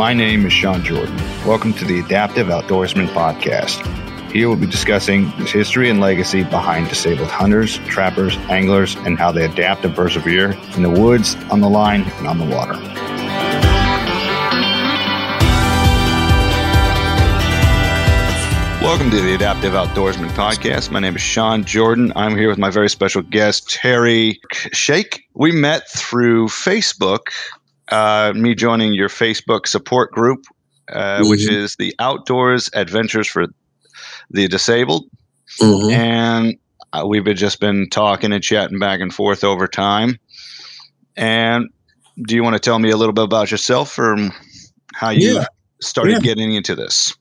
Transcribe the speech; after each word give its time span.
My 0.00 0.14
name 0.14 0.46
is 0.46 0.52
Sean 0.54 0.82
Jordan. 0.82 1.14
Welcome 1.46 1.74
to 1.74 1.84
the 1.84 2.00
Adaptive 2.00 2.46
Outdoorsman 2.46 3.08
Podcast. 3.08 3.84
Here 4.32 4.48
we'll 4.48 4.56
be 4.56 4.64
discussing 4.64 5.24
the 5.36 5.44
history 5.44 5.90
and 5.90 6.00
legacy 6.00 6.42
behind 6.42 6.88
disabled 6.88 7.28
hunters, 7.28 7.76
trappers, 7.80 8.34
anglers, 8.48 8.94
and 8.94 9.18
how 9.18 9.30
they 9.30 9.44
adapt 9.44 9.84
and 9.84 9.94
persevere 9.94 10.52
in 10.74 10.84
the 10.84 10.88
woods, 10.88 11.36
on 11.50 11.60
the 11.60 11.68
line, 11.68 12.04
and 12.16 12.26
on 12.26 12.38
the 12.38 12.46
water. 12.46 12.72
Welcome 18.82 19.10
to 19.10 19.20
the 19.20 19.34
Adaptive 19.34 19.74
Outdoorsman 19.74 20.30
Podcast. 20.30 20.90
My 20.90 21.00
name 21.00 21.14
is 21.14 21.20
Sean 21.20 21.64
Jordan. 21.64 22.14
I'm 22.16 22.38
here 22.38 22.48
with 22.48 22.56
my 22.56 22.70
very 22.70 22.88
special 22.88 23.20
guest, 23.20 23.68
Terry 23.68 24.40
Schake. 24.72 25.24
We 25.34 25.52
met 25.52 25.86
through 25.90 26.48
Facebook, 26.48 27.28
uh, 27.90 28.32
me 28.34 28.54
joining 28.54 28.94
your 28.94 29.08
Facebook 29.08 29.66
support 29.66 30.12
group, 30.12 30.44
uh, 30.92 31.20
mm-hmm. 31.20 31.30
which 31.30 31.48
is 31.48 31.76
the 31.76 31.94
Outdoors 31.98 32.70
Adventures 32.74 33.26
for 33.26 33.46
the 34.30 34.48
Disabled. 34.48 35.04
Mm-hmm. 35.60 35.90
And 35.90 36.58
uh, 36.92 37.04
we've 37.06 37.24
just 37.34 37.60
been 37.60 37.88
talking 37.90 38.32
and 38.32 38.42
chatting 38.42 38.78
back 38.78 39.00
and 39.00 39.12
forth 39.12 39.44
over 39.44 39.66
time. 39.66 40.18
And 41.16 41.68
do 42.22 42.34
you 42.34 42.42
want 42.42 42.54
to 42.54 42.60
tell 42.60 42.78
me 42.78 42.90
a 42.90 42.96
little 42.96 43.12
bit 43.12 43.24
about 43.24 43.50
yourself 43.50 43.98
or 43.98 44.16
how 44.94 45.10
you 45.10 45.34
yeah. 45.34 45.44
started 45.80 46.14
yeah. 46.14 46.18
getting 46.20 46.54
into 46.54 46.74
this? 46.74 47.14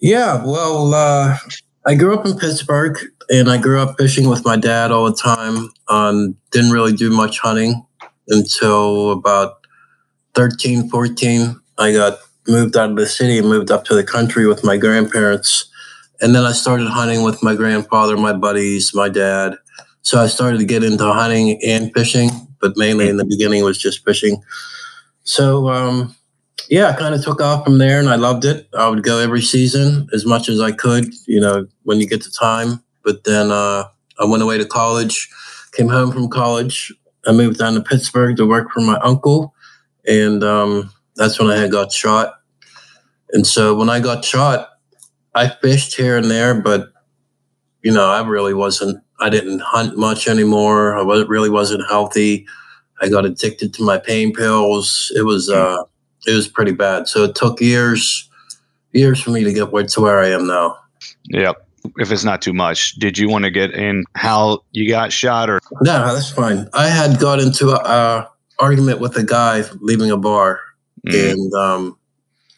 Yeah, 0.00 0.44
well, 0.44 0.94
uh, 0.94 1.38
I 1.86 1.94
grew 1.94 2.18
up 2.18 2.26
in 2.26 2.36
Pittsburgh 2.36 2.98
and 3.30 3.50
I 3.50 3.56
grew 3.56 3.80
up 3.80 3.96
fishing 3.98 4.28
with 4.28 4.44
my 4.44 4.56
dad 4.56 4.90
all 4.90 5.04
the 5.04 5.16
time. 5.16 5.70
Um, 5.88 6.36
didn't 6.50 6.72
really 6.72 6.92
do 6.92 7.10
much 7.10 7.38
hunting 7.38 7.86
until 8.28 9.12
about 9.12 9.61
13, 10.34 10.88
14. 10.88 11.60
I 11.78 11.92
got 11.92 12.18
moved 12.48 12.76
out 12.76 12.90
of 12.90 12.96
the 12.96 13.06
city 13.06 13.40
moved 13.40 13.70
up 13.70 13.84
to 13.84 13.94
the 13.94 14.04
country 14.04 14.46
with 14.46 14.64
my 14.64 14.76
grandparents. 14.76 15.70
And 16.20 16.34
then 16.34 16.44
I 16.44 16.52
started 16.52 16.88
hunting 16.88 17.22
with 17.22 17.42
my 17.42 17.54
grandfather, 17.54 18.16
my 18.16 18.32
buddies, 18.32 18.94
my 18.94 19.08
dad. 19.08 19.56
So 20.02 20.20
I 20.20 20.26
started 20.26 20.58
to 20.58 20.64
get 20.64 20.84
into 20.84 21.04
hunting 21.12 21.60
and 21.64 21.92
fishing, 21.92 22.30
but 22.60 22.76
mainly 22.76 23.08
in 23.08 23.16
the 23.16 23.24
beginning 23.24 23.64
was 23.64 23.78
just 23.78 24.04
fishing. 24.04 24.42
So, 25.24 25.68
um, 25.68 26.14
yeah, 26.68 26.88
I 26.88 26.92
kind 26.94 27.14
of 27.14 27.22
took 27.22 27.40
off 27.40 27.64
from 27.64 27.78
there 27.78 27.98
and 27.98 28.08
I 28.08 28.16
loved 28.16 28.44
it. 28.44 28.68
I 28.76 28.88
would 28.88 29.02
go 29.02 29.18
every 29.18 29.42
season 29.42 30.08
as 30.12 30.24
much 30.24 30.48
as 30.48 30.60
I 30.60 30.72
could, 30.72 31.12
you 31.26 31.40
know, 31.40 31.66
when 31.84 32.00
you 32.00 32.08
get 32.08 32.24
the 32.24 32.30
time. 32.30 32.82
But 33.04 33.24
then 33.24 33.50
uh, 33.50 33.84
I 34.18 34.24
went 34.24 34.42
away 34.42 34.58
to 34.58 34.64
college, 34.64 35.28
came 35.72 35.88
home 35.88 36.12
from 36.12 36.28
college. 36.28 36.92
I 37.26 37.32
moved 37.32 37.58
down 37.58 37.74
to 37.74 37.80
Pittsburgh 37.80 38.36
to 38.36 38.46
work 38.46 38.70
for 38.72 38.80
my 38.80 38.98
uncle. 39.02 39.54
And 40.06 40.42
um, 40.42 40.92
that's 41.16 41.38
when 41.38 41.50
I 41.50 41.56
had 41.56 41.70
got 41.70 41.92
shot. 41.92 42.34
And 43.32 43.46
so 43.46 43.74
when 43.74 43.88
I 43.88 44.00
got 44.00 44.24
shot, 44.24 44.68
I 45.34 45.48
fished 45.48 45.96
here 45.96 46.16
and 46.16 46.30
there, 46.30 46.60
but, 46.60 46.92
you 47.82 47.92
know, 47.92 48.10
I 48.10 48.26
really 48.26 48.52
wasn't, 48.52 49.02
I 49.20 49.30
didn't 49.30 49.60
hunt 49.60 49.96
much 49.96 50.28
anymore. 50.28 50.98
I 50.98 51.02
was, 51.02 51.26
really 51.28 51.48
wasn't 51.48 51.88
healthy. 51.88 52.46
I 53.00 53.08
got 53.08 53.24
addicted 53.24 53.72
to 53.74 53.82
my 53.82 53.98
pain 53.98 54.32
pills. 54.32 55.10
It 55.16 55.22
was, 55.22 55.48
uh, 55.48 55.84
it 56.26 56.32
was 56.34 56.48
pretty 56.48 56.72
bad. 56.72 57.08
So 57.08 57.24
it 57.24 57.34
took 57.34 57.60
years, 57.60 58.28
years 58.92 59.20
for 59.20 59.30
me 59.30 59.44
to 59.44 59.52
get 59.52 59.72
where, 59.72 59.84
to 59.84 60.00
where 60.00 60.20
I 60.20 60.28
am 60.28 60.46
now. 60.46 60.76
Yep. 61.24 61.66
If 61.96 62.12
it's 62.12 62.24
not 62.24 62.42
too 62.42 62.52
much, 62.52 62.94
did 62.96 63.18
you 63.18 63.28
want 63.28 63.44
to 63.44 63.50
get 63.50 63.72
in 63.72 64.04
how 64.14 64.62
you 64.70 64.88
got 64.88 65.12
shot 65.12 65.50
or? 65.50 65.60
No, 65.80 66.14
that's 66.14 66.30
fine. 66.30 66.68
I 66.74 66.88
had 66.88 67.18
got 67.18 67.40
into 67.40 67.70
a 67.70 67.76
uh, 67.76 68.26
argument 68.62 69.00
with 69.00 69.16
a 69.16 69.24
guy 69.24 69.64
leaving 69.80 70.10
a 70.10 70.16
bar, 70.16 70.60
mm. 71.06 71.32
and 71.32 71.52
um, 71.54 71.98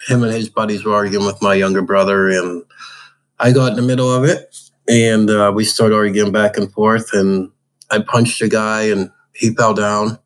him 0.07 0.23
and 0.23 0.33
his 0.33 0.49
buddies 0.49 0.85
were 0.85 0.95
arguing 0.95 1.27
with 1.27 1.43
my 1.43 1.55
younger 1.55 1.83
brother, 1.83 2.29
and 2.29 2.63
I 3.41 3.53
got 3.53 3.71
in 3.71 3.77
the 3.77 3.83
middle 3.83 4.13
of 4.13 4.25
it, 4.25 4.57
and 4.89 5.31
uh, 5.31 5.53
we 5.55 5.65
started 5.65 5.97
arguing 5.97 6.33
back 6.33 6.57
and 6.57 6.71
forth, 6.73 7.13
and 7.13 7.51
I 7.91 8.01
punched 8.01 8.41
a 8.43 8.49
guy, 8.49 8.83
and 8.83 9.11
he 9.35 9.55
fell 9.55 9.75
down, 9.75 10.19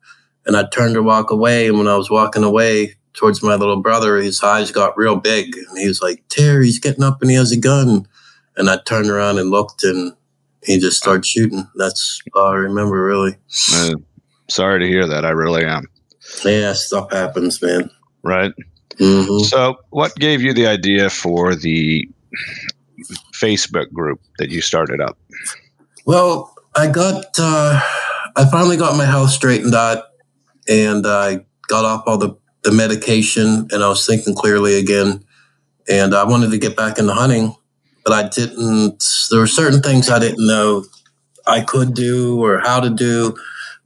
and 0.45 0.55
I 0.55 0.67
turned 0.67 0.95
to 0.95 1.01
walk 1.01 1.31
away, 1.31 1.67
and 1.67 1.77
when 1.77 1.87
I 1.87 1.95
was 1.95 2.11
walking 2.11 2.43
away, 2.43 2.95
towards 3.13 3.43
my 3.43 3.55
little 3.55 3.81
brother, 3.81 4.17
his 4.17 4.41
eyes 4.41 4.71
got 4.71 4.97
real 4.97 5.15
big. 5.15 5.55
And 5.57 5.77
he 5.77 5.87
was 5.87 6.01
like, 6.01 6.23
Terry, 6.29 6.65
he's 6.65 6.79
getting 6.79 7.03
up 7.03 7.21
and 7.21 7.29
he 7.29 7.35
has 7.35 7.51
a 7.51 7.59
gun. 7.59 8.07
And 8.55 8.69
I 8.69 8.77
turned 8.85 9.09
around 9.09 9.39
and 9.39 9.49
looked 9.49 9.83
and 9.83 10.13
he 10.63 10.79
just 10.79 10.97
started 10.97 11.25
shooting. 11.25 11.67
That's 11.75 12.21
all 12.33 12.47
I 12.47 12.55
remember, 12.55 13.03
really. 13.03 13.35
Uh, 13.73 13.95
sorry 14.49 14.79
to 14.79 14.87
hear 14.87 15.07
that. 15.07 15.25
I 15.25 15.29
really 15.29 15.65
am. 15.65 15.87
Yeah, 16.43 16.73
stuff 16.73 17.11
happens, 17.11 17.61
man. 17.61 17.89
Right. 18.23 18.51
Mm-hmm. 18.97 19.43
So, 19.45 19.77
what 19.89 20.15
gave 20.15 20.41
you 20.41 20.53
the 20.53 20.67
idea 20.67 21.09
for 21.09 21.55
the 21.55 22.07
Facebook 23.33 23.91
group 23.93 24.21
that 24.37 24.49
you 24.49 24.61
started 24.61 24.99
up? 24.99 25.17
Well, 26.05 26.53
I 26.75 26.87
got, 26.87 27.25
uh, 27.37 27.79
I 28.35 28.45
finally 28.51 28.77
got 28.77 28.97
my 28.97 29.05
health 29.05 29.29
straightened 29.29 29.73
out 29.73 30.03
and 30.67 31.07
I 31.07 31.45
got 31.67 31.85
off 31.85 32.03
all 32.05 32.17
the 32.17 32.37
the 32.63 32.71
medication 32.71 33.67
and 33.71 33.83
I 33.83 33.89
was 33.89 34.05
thinking 34.05 34.35
clearly 34.35 34.77
again. 34.77 35.23
And 35.87 36.13
I 36.13 36.23
wanted 36.23 36.51
to 36.51 36.57
get 36.57 36.75
back 36.75 36.99
into 36.99 37.13
hunting, 37.13 37.55
but 38.05 38.13
I 38.13 38.29
didn't. 38.29 39.03
There 39.31 39.39
were 39.39 39.47
certain 39.47 39.81
things 39.81 40.09
I 40.09 40.19
didn't 40.19 40.45
know 40.45 40.85
I 41.47 41.61
could 41.61 41.95
do 41.95 42.43
or 42.43 42.59
how 42.59 42.79
to 42.79 42.89
do. 42.89 43.35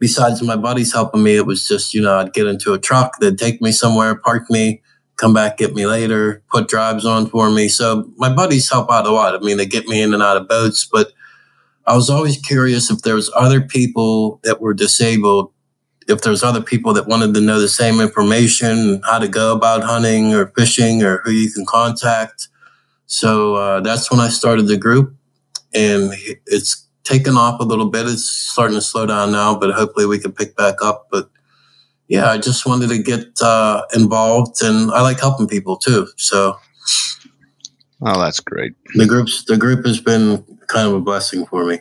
Besides 0.03 0.41
my 0.41 0.58
buddies 0.58 0.91
helping 0.91 1.24
me, 1.24 1.38
it 1.38 1.46
was 1.46 1.66
just, 1.66 1.94
you 1.94 2.02
know, 2.02 2.19
I'd 2.19 2.34
get 2.34 2.46
into 2.46 2.74
a 2.74 2.78
truck, 2.78 3.19
they'd 3.22 3.38
take 3.38 3.62
me 3.62 3.72
somewhere, 3.72 4.16
park 4.16 4.50
me, 4.50 4.81
come 5.16 5.34
back, 5.34 5.56
get 5.56 5.74
me 5.74 5.86
later, 5.86 6.44
put 6.52 6.68
drives 6.68 7.06
on 7.06 7.28
for 7.28 7.50
me. 7.50 7.69
So 7.69 8.12
my 8.18 8.28
buddies 8.28 8.69
help 8.69 8.92
out 8.92 9.08
a 9.08 9.12
lot. 9.12 9.34
I 9.34 9.40
mean, 9.40 9.56
they 9.56 9.66
get 9.66 9.88
me 9.88 10.02
in 10.02 10.13
and 10.13 10.22
out 10.22 10.36
of 10.36 10.50
boats, 10.50 10.86
but 10.92 11.13
I 11.88 11.96
was 11.96 12.09
always 12.09 12.38
curious 12.38 12.92
if 12.92 13.03
there 13.03 13.16
was 13.16 13.31
other 13.34 13.62
people 13.62 14.42
that 14.44 14.59
were 14.59 14.74
disabled 14.74 15.53
if 16.09 16.19
there's 16.19 16.44
other 16.44 16.62
people 16.62 16.94
that 16.96 17.08
wanted 17.08 17.34
to 17.34 17.40
know 17.40 17.62
the 17.62 17.69
same 17.69 18.02
information, 18.02 19.02
how 19.06 19.19
to 19.19 19.30
go 19.30 19.56
about 19.56 19.84
hunting 19.84 20.34
or 20.34 20.47
fishing 20.47 21.02
or 21.02 21.19
who 21.19 21.31
you 21.31 21.50
can 21.50 21.66
contact. 21.66 22.50
So 23.06 23.56
uh, 23.56 23.80
that's 23.80 24.12
when 24.12 24.19
I 24.19 24.28
started 24.28 24.68
the 24.68 24.75
group, 24.75 25.16
and 25.74 26.12
it's 26.46 26.82
taken 27.03 27.36
off 27.36 27.59
a 27.59 27.64
little 27.64 27.90
bit. 27.90 28.08
It's 28.08 28.28
starting 28.28 28.75
to 28.75 28.81
slow 28.81 29.06
down 29.06 29.31
now, 29.31 29.58
but 29.58 29.74
hopefully 29.74 30.06
we 30.06 30.19
can 30.19 30.31
pick 30.31 30.56
back 30.56 30.75
up. 30.81 31.08
But 31.12 31.30
yeah, 32.08 32.30
I 32.30 32.38
just 32.38 32.66
wanted 32.66 32.90
to 32.90 33.02
get 33.02 33.41
uh, 33.41 33.84
involved, 33.96 34.62
and 34.62 34.91
I 34.91 35.02
like 35.02 35.19
helping 35.19 35.47
people 35.47 35.78
too. 35.78 36.08
So, 36.18 36.58
oh, 38.02 38.19
that's 38.19 38.40
great. 38.40 38.74
The 38.96 39.06
groups, 39.06 39.46
the 39.46 39.58
group 39.58 39.86
has 39.86 40.00
been 40.00 40.44
kind 40.68 40.88
of 40.88 40.94
a 40.94 41.02
blessing 41.02 41.46
for 41.46 41.66
me. 41.66 41.80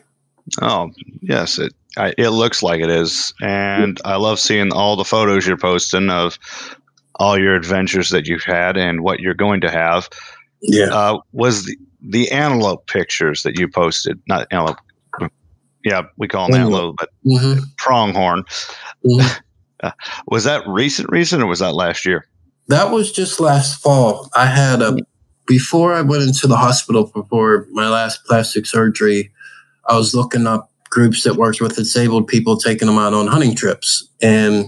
Oh 0.61 0.91
yes, 1.21 1.59
it 1.59 1.73
I, 1.97 2.15
it 2.17 2.31
looks 2.31 2.63
like 2.63 2.81
it 2.81 2.91
is, 2.91 3.33
and 3.43 4.01
I 4.05 4.17
love 4.17 4.41
seeing 4.41 4.73
all 4.73 4.97
the 4.97 5.05
photos 5.05 5.47
you're 5.47 5.57
posting 5.57 6.11
of 6.11 6.39
all 7.17 7.39
your 7.39 7.55
adventures 7.55 8.11
that 8.11 8.27
you've 8.27 8.45
had 8.45 8.77
and 8.77 9.03
what 9.03 9.21
you're 9.21 9.35
going 9.35 9.61
to 9.61 9.71
have. 9.71 10.09
Yeah, 10.63 10.87
uh, 10.87 11.19
was 11.33 11.65
the 11.65 11.77
the 12.01 12.31
antelope 12.31 12.87
pictures 12.87 13.43
that 13.43 13.59
you 13.59 13.69
posted? 13.69 14.21
Not 14.27 14.49
antelope. 14.51 14.79
Yeah, 15.85 16.03
we 16.17 16.29
call 16.29 16.49
them 16.49 16.61
antelope, 16.61 16.97
but 16.99 17.11
mm-hmm. 17.25 17.61
pronghorn. 17.79 18.45
Mm-hmm. 19.05 19.41
Uh, 19.83 19.91
was 20.29 20.45
that 20.45 20.63
recent, 20.69 21.11
recent, 21.11 21.43
or 21.43 21.47
was 21.47 21.59
that 21.59 21.75
last 21.75 22.07
year? 22.07 22.25
That 22.69 22.93
was 22.93 23.11
just 23.11 23.41
last 23.41 23.83
fall. 23.83 24.31
I 24.33 24.47
had 24.47 24.81
a 24.81 24.97
before 25.47 25.93
I 25.93 26.03
went 26.03 26.23
into 26.23 26.47
the 26.47 26.57
hospital 26.57 27.11
before 27.13 27.67
my 27.73 27.89
last 27.89 28.25
plastic 28.25 28.65
surgery. 28.67 29.33
I 29.89 29.97
was 29.97 30.15
looking 30.15 30.47
up 30.47 30.71
groups 30.93 31.25
that 31.25 31.35
worked 31.35 31.61
with 31.61 31.77
disabled 31.77 32.29
people, 32.29 32.57
taking 32.57 32.87
them 32.87 32.99
out 32.99 33.15
on 33.15 33.27
hunting 33.27 33.57
trips. 33.57 34.09
And 34.21 34.67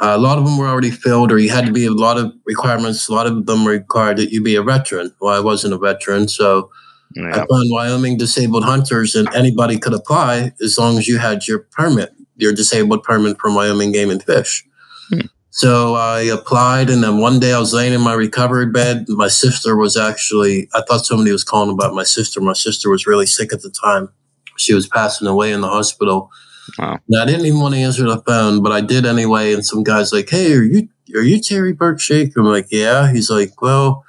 uh, 0.00 0.14
a 0.14 0.18
lot 0.18 0.38
of 0.38 0.44
them 0.44 0.56
were 0.56 0.68
already 0.68 0.90
filled, 0.90 1.30
or 1.30 1.38
you 1.38 1.50
had 1.50 1.66
to 1.66 1.72
be 1.72 1.86
a 1.86 1.92
lot 1.92 2.18
of 2.18 2.32
requirements. 2.46 3.08
A 3.08 3.12
lot 3.12 3.26
of 3.26 3.46
them 3.46 3.66
required 3.66 4.16
that 4.18 4.30
you 4.30 4.42
be 4.42 4.54
a 4.54 4.62
veteran. 4.62 5.12
Well, 5.20 5.34
I 5.34 5.40
wasn't 5.40 5.74
a 5.74 5.78
veteran, 5.78 6.28
so 6.28 6.70
yeah. 7.14 7.30
I 7.30 7.38
found 7.38 7.70
Wyoming 7.70 8.16
disabled 8.18 8.64
hunters, 8.64 9.14
and 9.14 9.32
anybody 9.34 9.78
could 9.78 9.94
apply 9.94 10.52
as 10.62 10.78
long 10.78 10.98
as 10.98 11.08
you 11.08 11.18
had 11.18 11.46
your 11.46 11.60
permit, 11.70 12.12
your 12.36 12.52
disabled 12.52 13.02
permit 13.02 13.38
from 13.38 13.54
Wyoming 13.54 13.92
Game 13.92 14.10
and 14.10 14.22
Fish. 14.22 14.64
Hmm. 15.08 15.26
So 15.50 15.94
I 15.94 16.20
applied, 16.20 16.88
and 16.88 17.02
then 17.04 17.18
one 17.18 17.38
day 17.38 17.52
I 17.52 17.58
was 17.58 17.74
laying 17.74 17.92
in 17.92 18.00
my 18.00 18.14
recovery 18.14 18.66
bed. 18.66 19.04
My 19.08 19.28
sister 19.28 19.76
was 19.76 19.96
actually, 19.98 20.68
I 20.74 20.82
thought 20.88 21.04
somebody 21.04 21.30
was 21.30 21.44
calling 21.44 21.70
about 21.70 21.94
my 21.94 22.04
sister. 22.04 22.40
My 22.40 22.54
sister 22.54 22.88
was 22.88 23.06
really 23.06 23.26
sick 23.26 23.52
at 23.52 23.60
the 23.60 23.70
time 23.70 24.08
she 24.56 24.74
was 24.74 24.88
passing 24.88 25.26
away 25.26 25.52
in 25.52 25.60
the 25.60 25.68
hospital. 25.68 26.30
Wow. 26.78 26.98
I 27.20 27.24
didn't 27.26 27.46
even 27.46 27.60
want 27.60 27.74
to 27.74 27.80
answer 27.80 28.04
the 28.04 28.22
phone, 28.22 28.62
but 28.62 28.72
I 28.72 28.80
did 28.80 29.04
anyway. 29.04 29.52
And 29.52 29.64
some 29.64 29.82
guy's 29.82 30.12
like, 30.12 30.30
"Hey, 30.30 30.54
are 30.54 30.62
you 30.62 30.88
are 31.14 31.22
you 31.22 31.40
Terry 31.40 31.72
Burke 31.72 32.00
Schake?" 32.00 32.36
I'm 32.36 32.44
like, 32.44 32.68
"Yeah." 32.70 33.12
He's 33.12 33.30
like, 33.30 33.60
"Well, 33.60 34.04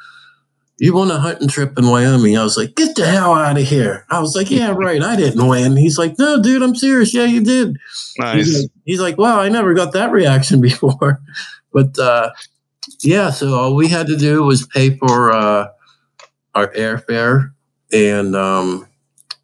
you 0.78 0.94
won 0.94 1.12
a 1.12 1.20
hunting 1.20 1.48
trip 1.48 1.78
in 1.78 1.88
Wyoming." 1.88 2.38
I 2.38 2.44
was 2.44 2.58
like, 2.58 2.76
"Get 2.76 2.96
the 2.96 3.06
hell 3.06 3.34
out 3.34 3.58
of 3.58 3.64
here!" 3.64 4.06
I 4.10 4.20
was 4.20 4.36
like, 4.36 4.52
"Yeah, 4.52 4.72
right. 4.72 5.02
I 5.02 5.16
didn't 5.16 5.48
win." 5.48 5.78
He's 5.78 5.98
like, 5.98 6.18
"No, 6.18 6.42
dude, 6.42 6.62
I'm 6.62 6.76
serious. 6.76 7.14
Yeah, 7.14 7.26
you 7.26 7.44
did." 7.44 7.78
Nice. 8.20 8.36
He's 8.36 8.62
like, 8.62 8.72
he's 8.86 9.00
like 9.00 9.18
"Wow, 9.18 9.40
I 9.40 9.50
never 9.50 9.74
got 9.74 9.94
that 9.94 10.12
reaction 10.12 10.62
before." 10.70 11.22
but 11.72 11.98
uh, 12.00 12.32
yeah, 13.02 13.30
so 13.32 13.54
all 13.54 13.76
we 13.76 13.88
had 13.88 14.08
to 14.08 14.18
do 14.18 14.44
was 14.44 14.68
pay 14.68 14.98
for 14.98 15.32
uh, 15.32 15.68
our 16.56 16.68
airfare, 16.74 17.52
and 17.92 18.36
um, 18.36 18.88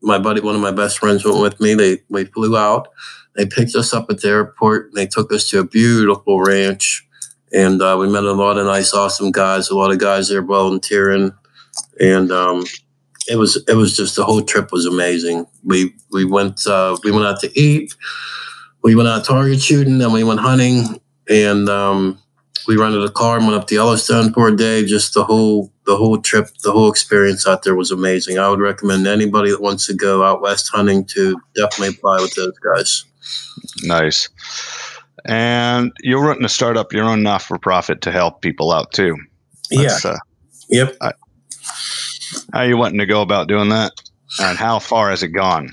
my 0.01 0.19
buddy, 0.19 0.41
one 0.41 0.55
of 0.55 0.61
my 0.61 0.71
best 0.71 0.99
friends, 0.99 1.25
went 1.25 1.41
with 1.41 1.59
me. 1.59 1.73
They 1.73 1.99
we 2.09 2.25
flew 2.25 2.57
out. 2.57 2.89
They 3.35 3.45
picked 3.45 3.75
us 3.75 3.93
up 3.93 4.09
at 4.09 4.21
the 4.21 4.27
airport. 4.27 4.87
And 4.87 4.95
they 4.95 5.07
took 5.07 5.31
us 5.31 5.49
to 5.49 5.59
a 5.59 5.63
beautiful 5.63 6.41
ranch, 6.41 7.07
and 7.53 7.81
uh, 7.81 7.97
we 7.99 8.07
met 8.07 8.23
a 8.23 8.33
lot 8.33 8.57
of 8.57 8.65
nice, 8.65 8.93
awesome 8.93 9.31
guys. 9.31 9.69
A 9.69 9.75
lot 9.75 9.91
of 9.91 9.99
guys 9.99 10.29
there 10.29 10.41
volunteering, 10.41 11.33
and 11.99 12.31
um, 12.31 12.65
it 13.27 13.37
was 13.37 13.63
it 13.67 13.75
was 13.75 13.95
just 13.95 14.15
the 14.15 14.25
whole 14.25 14.41
trip 14.41 14.71
was 14.71 14.85
amazing. 14.85 15.45
We 15.63 15.93
we 16.11 16.25
went 16.25 16.65
uh, 16.67 16.97
we 17.03 17.11
went 17.11 17.25
out 17.25 17.39
to 17.41 17.59
eat. 17.59 17.95
We 18.81 18.95
went 18.95 19.09
out 19.09 19.25
target 19.25 19.61
shooting, 19.61 19.97
then 19.97 20.13
we 20.13 20.23
went 20.23 20.39
hunting, 20.39 21.01
and 21.29 21.67
um, 21.67 22.21
we 22.67 22.77
rented 22.77 23.03
a 23.03 23.09
car 23.09 23.37
and 23.37 23.47
went 23.47 23.59
up 23.59 23.67
to 23.67 23.75
Yellowstone 23.75 24.31
for 24.31 24.47
a 24.47 24.55
day. 24.55 24.85
Just 24.85 25.13
the 25.13 25.23
whole 25.23 25.71
the 25.85 25.97
whole 25.97 26.21
trip, 26.21 26.47
the 26.63 26.71
whole 26.71 26.89
experience 26.89 27.47
out 27.47 27.63
there 27.63 27.75
was 27.75 27.91
amazing. 27.91 28.37
I 28.37 28.49
would 28.49 28.59
recommend 28.59 29.07
anybody 29.07 29.51
that 29.51 29.61
wants 29.61 29.87
to 29.87 29.93
go 29.93 30.23
out 30.23 30.41
west 30.41 30.69
hunting 30.69 31.03
to 31.05 31.35
definitely 31.55 31.95
apply 31.95 32.21
with 32.21 32.35
those 32.35 32.57
guys. 32.59 33.05
Nice. 33.83 34.29
And 35.25 35.91
you're 36.01 36.25
wanting 36.25 36.43
to 36.43 36.49
start 36.49 36.77
up 36.77 36.93
your 36.93 37.05
own 37.05 37.23
not 37.23 37.41
for 37.41 37.57
profit 37.57 38.01
to 38.01 38.11
help 38.11 38.41
people 38.41 38.71
out 38.71 38.91
too. 38.91 39.17
That's, 39.71 40.03
yeah. 40.03 40.11
Uh, 40.11 40.17
yep. 40.69 40.95
I, 41.01 41.11
how 42.53 42.63
you 42.63 42.77
wanting 42.77 42.99
to 42.99 43.05
go 43.05 43.21
about 43.21 43.47
doing 43.47 43.69
that? 43.69 43.91
And 44.39 44.57
how 44.57 44.79
far 44.79 45.09
has 45.09 45.23
it 45.23 45.29
gone? 45.29 45.71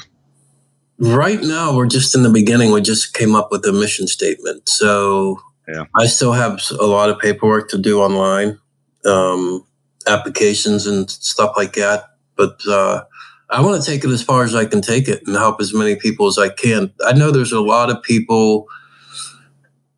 Right 0.98 1.43
now, 1.43 1.76
we're 1.76 1.87
just 1.87 2.14
in 2.14 2.22
the 2.22 2.31
beginning. 2.31 2.72
We 2.72 2.81
just 2.81 3.12
came 3.12 3.34
up 3.34 3.48
with 3.50 3.64
a 3.66 3.72
mission 3.72 4.06
statement. 4.06 4.69
So 4.69 5.40
yeah. 5.69 5.84
I 5.94 6.06
still 6.06 6.32
have 6.32 6.60
a 6.78 6.87
lot 6.87 7.10
of 7.10 7.19
paperwork 7.19 7.69
to 7.70 7.78
do 7.78 8.00
online, 8.00 8.58
um, 9.04 9.66
applications 10.06 10.87
and 10.87 11.10
stuff 11.10 11.52
like 11.56 11.75
that. 11.75 12.04
But 12.37 12.58
uh, 12.66 13.04
I 13.50 13.60
want 13.60 13.82
to 13.82 13.90
take 13.90 14.04
it 14.04 14.10
as 14.10 14.22
far 14.22 14.42
as 14.42 14.54
I 14.54 14.64
can 14.64 14.81
take 14.81 15.06
it 15.08 15.22
and 15.26 15.37
help 15.37 15.60
as 15.60 15.75
many 15.75 15.96
people 15.96 16.26
as 16.26 16.38
I 16.38 16.49
can. 16.49 16.92
I 17.04 17.12
know 17.12 17.31
there's 17.31 17.52
a 17.52 17.60
lot 17.60 17.90
of 17.90 18.02
people. 18.02 18.66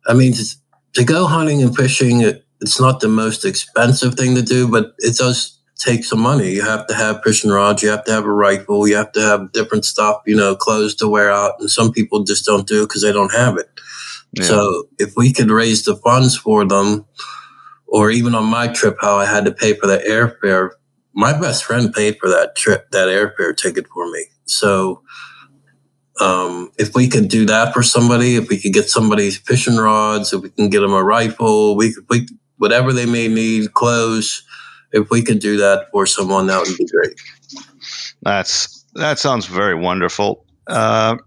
I 0.09 0.13
mean, 0.13 0.33
to, 0.33 0.45
to 0.95 1.03
go 1.05 1.27
hunting 1.27 1.61
and 1.61 1.75
fishing, 1.75 2.21
it, 2.21 2.45
it's 2.59 2.81
not 2.81 2.99
the 2.99 3.07
most 3.07 3.45
expensive 3.45 4.15
thing 4.15 4.35
to 4.35 4.41
do, 4.41 4.67
but 4.67 4.95
it 4.97 5.15
does 5.15 5.57
take 5.77 6.03
some 6.03 6.19
money. 6.19 6.51
You 6.51 6.63
have 6.63 6.87
to 6.87 6.95
have 6.95 7.21
fishing 7.23 7.51
rods, 7.51 7.83
you 7.83 7.89
have 7.89 8.03
to 8.05 8.11
have 8.11 8.25
a 8.25 8.31
rifle, 8.31 8.87
you 8.87 8.95
have 8.97 9.11
to 9.13 9.21
have 9.21 9.51
different 9.53 9.85
stuff, 9.85 10.21
you 10.25 10.35
know, 10.35 10.55
clothes 10.55 10.95
to 10.95 11.07
wear 11.07 11.31
out. 11.31 11.53
And 11.59 11.69
some 11.69 11.91
people 11.93 12.23
just 12.23 12.45
don't 12.45 12.67
do 12.67 12.81
it 12.81 12.87
because 12.87 13.03
they 13.03 13.13
don't 13.13 13.33
have 13.33 13.57
it. 13.57 13.69
Yeah. 14.33 14.43
So 14.43 14.87
if 14.97 15.13
we 15.15 15.31
could 15.31 15.51
raise 15.51 15.85
the 15.85 15.95
funds 15.95 16.35
for 16.35 16.65
them, 16.65 17.05
or 17.87 18.11
even 18.11 18.35
on 18.35 18.45
my 18.45 18.67
trip, 18.67 18.97
how 18.99 19.17
I 19.17 19.25
had 19.25 19.45
to 19.45 19.51
pay 19.51 19.73
for 19.73 19.87
the 19.87 19.97
airfare, 19.97 20.71
my 21.13 21.39
best 21.39 21.63
friend 21.63 21.93
paid 21.93 22.17
for 22.19 22.29
that 22.29 22.55
trip, 22.55 22.91
that 22.91 23.07
airfare 23.07 23.55
ticket 23.55 23.87
for 23.87 24.09
me. 24.11 24.25
So 24.45 25.03
um, 26.19 26.71
if 26.77 26.95
we 26.95 27.07
could 27.07 27.27
do 27.29 27.45
that 27.45 27.73
for 27.73 27.83
somebody, 27.83 28.35
if 28.35 28.49
we 28.49 28.59
could 28.59 28.73
get 28.73 28.89
somebody 28.89 29.31
fishing 29.31 29.77
rods, 29.77 30.33
if 30.33 30.41
we 30.41 30.49
can 30.49 30.69
get 30.69 30.81
them 30.81 30.93
a 30.93 31.03
rifle, 31.03 31.75
we 31.75 31.93
could, 31.93 32.05
we, 32.09 32.27
whatever 32.57 32.91
they 32.93 33.05
may 33.05 33.27
need, 33.27 33.73
clothes, 33.73 34.43
if 34.91 35.09
we 35.09 35.21
could 35.21 35.39
do 35.39 35.57
that 35.57 35.87
for 35.91 36.05
someone, 36.05 36.47
that 36.47 36.59
would 36.59 36.77
be 36.77 36.87
great. 36.87 37.13
That's 38.21 38.85
that 38.95 39.19
sounds 39.19 39.45
very 39.45 39.75
wonderful. 39.75 40.45
Uh, 40.67 41.17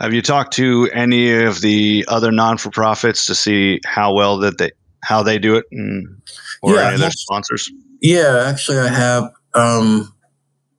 have 0.00 0.12
you 0.12 0.22
talked 0.22 0.54
to 0.54 0.88
any 0.92 1.32
of 1.44 1.60
the 1.60 2.04
other 2.08 2.32
non 2.32 2.58
for 2.58 2.70
profits 2.70 3.26
to 3.26 3.34
see 3.34 3.80
how 3.84 4.12
well 4.12 4.38
that 4.38 4.58
they 4.58 4.72
how 5.02 5.22
they 5.22 5.38
do 5.38 5.56
it, 5.56 5.66
and, 5.70 6.22
or 6.62 6.74
yeah, 6.74 6.86
any 6.86 6.94
of 6.94 7.00
their 7.00 7.10
sponsors? 7.10 7.70
Yeah, 8.00 8.44
actually, 8.46 8.78
I 8.78 8.88
have. 8.88 9.30
Um, 9.54 10.13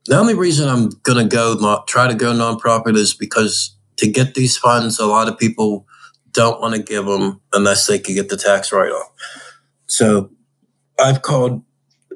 the 0.06 0.18
only 0.18 0.34
reason 0.34 0.68
I'm 0.68 0.90
going 1.02 1.28
to 1.28 1.36
go 1.36 1.54
not 1.54 1.86
try 1.86 2.06
to 2.06 2.14
go 2.14 2.32
nonprofit 2.32 2.96
is 2.96 3.14
because 3.14 3.74
to 3.96 4.10
get 4.10 4.34
these 4.34 4.56
funds, 4.56 4.98
a 4.98 5.06
lot 5.06 5.28
of 5.28 5.38
people 5.38 5.86
don't 6.32 6.60
want 6.60 6.74
to 6.74 6.82
give 6.82 7.06
them 7.06 7.40
unless 7.52 7.86
they 7.86 7.98
can 7.98 8.14
get 8.14 8.28
the 8.28 8.36
tax 8.36 8.72
write 8.72 8.90
off. 8.90 9.10
So 9.86 10.30
I've 10.98 11.22
called 11.22 11.62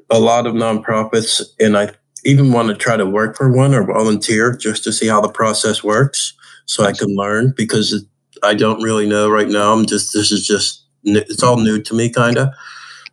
a 0.09 0.19
lot 0.19 0.45
of 0.45 0.53
nonprofits, 0.53 1.41
and 1.59 1.77
I 1.77 1.91
even 2.23 2.51
want 2.51 2.67
to 2.69 2.75
try 2.75 2.97
to 2.97 3.05
work 3.05 3.35
for 3.35 3.51
one 3.51 3.73
or 3.73 3.83
volunteer 3.83 4.55
just 4.55 4.83
to 4.83 4.93
see 4.93 5.07
how 5.07 5.21
the 5.21 5.29
process 5.29 5.83
works 5.83 6.33
so 6.65 6.83
I 6.83 6.91
can 6.91 7.15
learn 7.15 7.53
because 7.55 8.05
I 8.43 8.53
don't 8.53 8.81
really 8.83 9.07
know 9.07 9.29
right 9.29 9.47
now. 9.47 9.73
I'm 9.73 9.85
just, 9.85 10.13
this 10.13 10.31
is 10.31 10.45
just, 10.45 10.83
it's 11.03 11.43
all 11.43 11.57
new 11.57 11.81
to 11.81 11.95
me, 11.95 12.09
kind 12.09 12.37
of. 12.37 12.49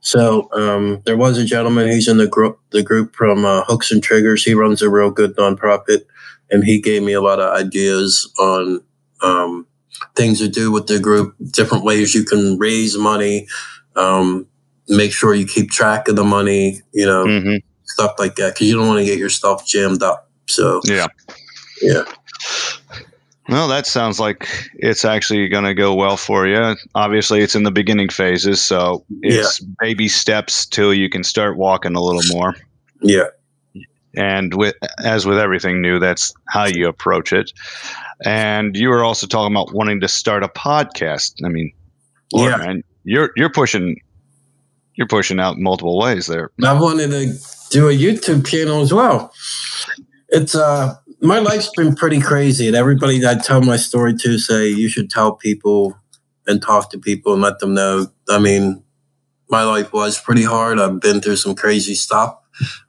So 0.00 0.48
um, 0.52 1.02
there 1.04 1.16
was 1.16 1.38
a 1.38 1.44
gentleman. 1.44 1.88
who's 1.88 2.08
in 2.08 2.18
the 2.18 2.26
group, 2.26 2.60
the 2.70 2.82
group 2.82 3.14
from 3.14 3.44
uh, 3.44 3.62
Hooks 3.64 3.90
and 3.90 4.02
Triggers. 4.02 4.44
He 4.44 4.54
runs 4.54 4.82
a 4.82 4.90
real 4.90 5.10
good 5.10 5.36
nonprofit, 5.36 6.02
and 6.50 6.64
he 6.64 6.80
gave 6.80 7.02
me 7.02 7.12
a 7.12 7.20
lot 7.20 7.40
of 7.40 7.54
ideas 7.54 8.32
on 8.38 8.82
um, 9.22 9.66
things 10.14 10.38
to 10.38 10.48
do 10.48 10.70
with 10.70 10.86
the 10.86 10.98
group, 10.98 11.34
different 11.50 11.84
ways 11.84 12.14
you 12.14 12.24
can 12.24 12.58
raise 12.58 12.96
money, 12.96 13.46
um, 13.96 14.46
make 14.88 15.12
sure 15.12 15.34
you 15.34 15.46
keep 15.46 15.70
track 15.70 16.08
of 16.08 16.16
the 16.16 16.24
money, 16.24 16.80
you 16.92 17.04
know, 17.04 17.26
mm-hmm. 17.26 17.56
stuff 17.84 18.14
like 18.18 18.36
that, 18.36 18.54
because 18.54 18.68
you 18.68 18.76
don't 18.76 18.86
want 18.86 19.00
to 19.00 19.04
get 19.04 19.18
your 19.18 19.28
stuff 19.28 19.66
jammed 19.66 20.02
up. 20.02 20.30
So 20.46 20.80
yeah, 20.84 21.06
yeah. 21.82 22.04
Well, 23.48 23.66
that 23.68 23.86
sounds 23.86 24.20
like 24.20 24.46
it's 24.74 25.04
actually 25.04 25.48
going 25.48 25.64
to 25.64 25.74
go 25.74 25.94
well 25.94 26.18
for 26.18 26.46
you. 26.46 26.76
Obviously, 26.94 27.40
it's 27.40 27.54
in 27.54 27.62
the 27.62 27.70
beginning 27.70 28.10
phases, 28.10 28.62
so 28.62 29.04
it's 29.22 29.60
yeah. 29.60 29.66
baby 29.80 30.08
steps 30.08 30.66
till 30.66 30.92
you 30.92 31.08
can 31.08 31.24
start 31.24 31.56
walking 31.56 31.94
a 31.94 32.00
little 32.00 32.22
more. 32.36 32.54
Yeah. 33.00 33.28
And 34.16 34.54
with 34.54 34.74
as 34.98 35.24
with 35.24 35.38
everything 35.38 35.80
new, 35.80 35.98
that's 35.98 36.34
how 36.48 36.66
you 36.66 36.88
approach 36.88 37.32
it. 37.32 37.52
And 38.24 38.76
you 38.76 38.90
were 38.90 39.04
also 39.04 39.26
talking 39.26 39.54
about 39.54 39.72
wanting 39.72 40.00
to 40.00 40.08
start 40.08 40.42
a 40.42 40.48
podcast. 40.48 41.34
I 41.44 41.48
mean, 41.48 41.72
Lord, 42.34 42.52
yeah. 42.52 42.56
man, 42.58 42.84
you're 43.04 43.30
you're 43.36 43.50
pushing 43.50 44.00
you're 44.94 45.06
pushing 45.06 45.40
out 45.40 45.58
multiple 45.58 45.98
ways 45.98 46.26
there. 46.26 46.50
I 46.62 46.72
wanted 46.78 47.10
to 47.10 47.32
do 47.70 47.88
a 47.88 47.92
YouTube 47.92 48.46
channel 48.46 48.82
as 48.82 48.92
well. 48.92 49.32
It's 50.28 50.54
uh 50.54 50.96
my 51.20 51.38
life's 51.38 51.70
been 51.76 51.94
pretty 51.94 52.20
crazy, 52.20 52.66
and 52.66 52.76
everybody 52.76 53.26
I 53.26 53.34
tell 53.34 53.60
my 53.60 53.76
story 53.76 54.14
to 54.16 54.38
say 54.38 54.68
you 54.68 54.88
should 54.88 55.10
tell 55.10 55.32
people 55.32 55.98
and 56.46 56.62
talk 56.62 56.90
to 56.90 56.98
people 56.98 57.32
and 57.32 57.42
let 57.42 57.58
them 57.58 57.74
know. 57.74 58.06
I 58.28 58.38
mean, 58.38 58.82
my 59.50 59.64
life 59.64 59.92
was 59.92 60.20
pretty 60.20 60.44
hard. 60.44 60.78
I've 60.78 61.00
been 61.00 61.20
through 61.20 61.36
some 61.36 61.54
crazy 61.54 61.94
stuff. 61.94 62.36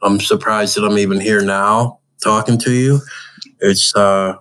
I'm 0.01 0.19
surprised 0.19 0.77
that 0.77 0.85
I'm 0.85 0.97
even 0.97 1.19
here 1.19 1.41
now 1.41 1.99
talking 2.23 2.57
to 2.59 2.71
you. 2.71 2.99
It's 3.59 3.95
uh, 3.95 4.35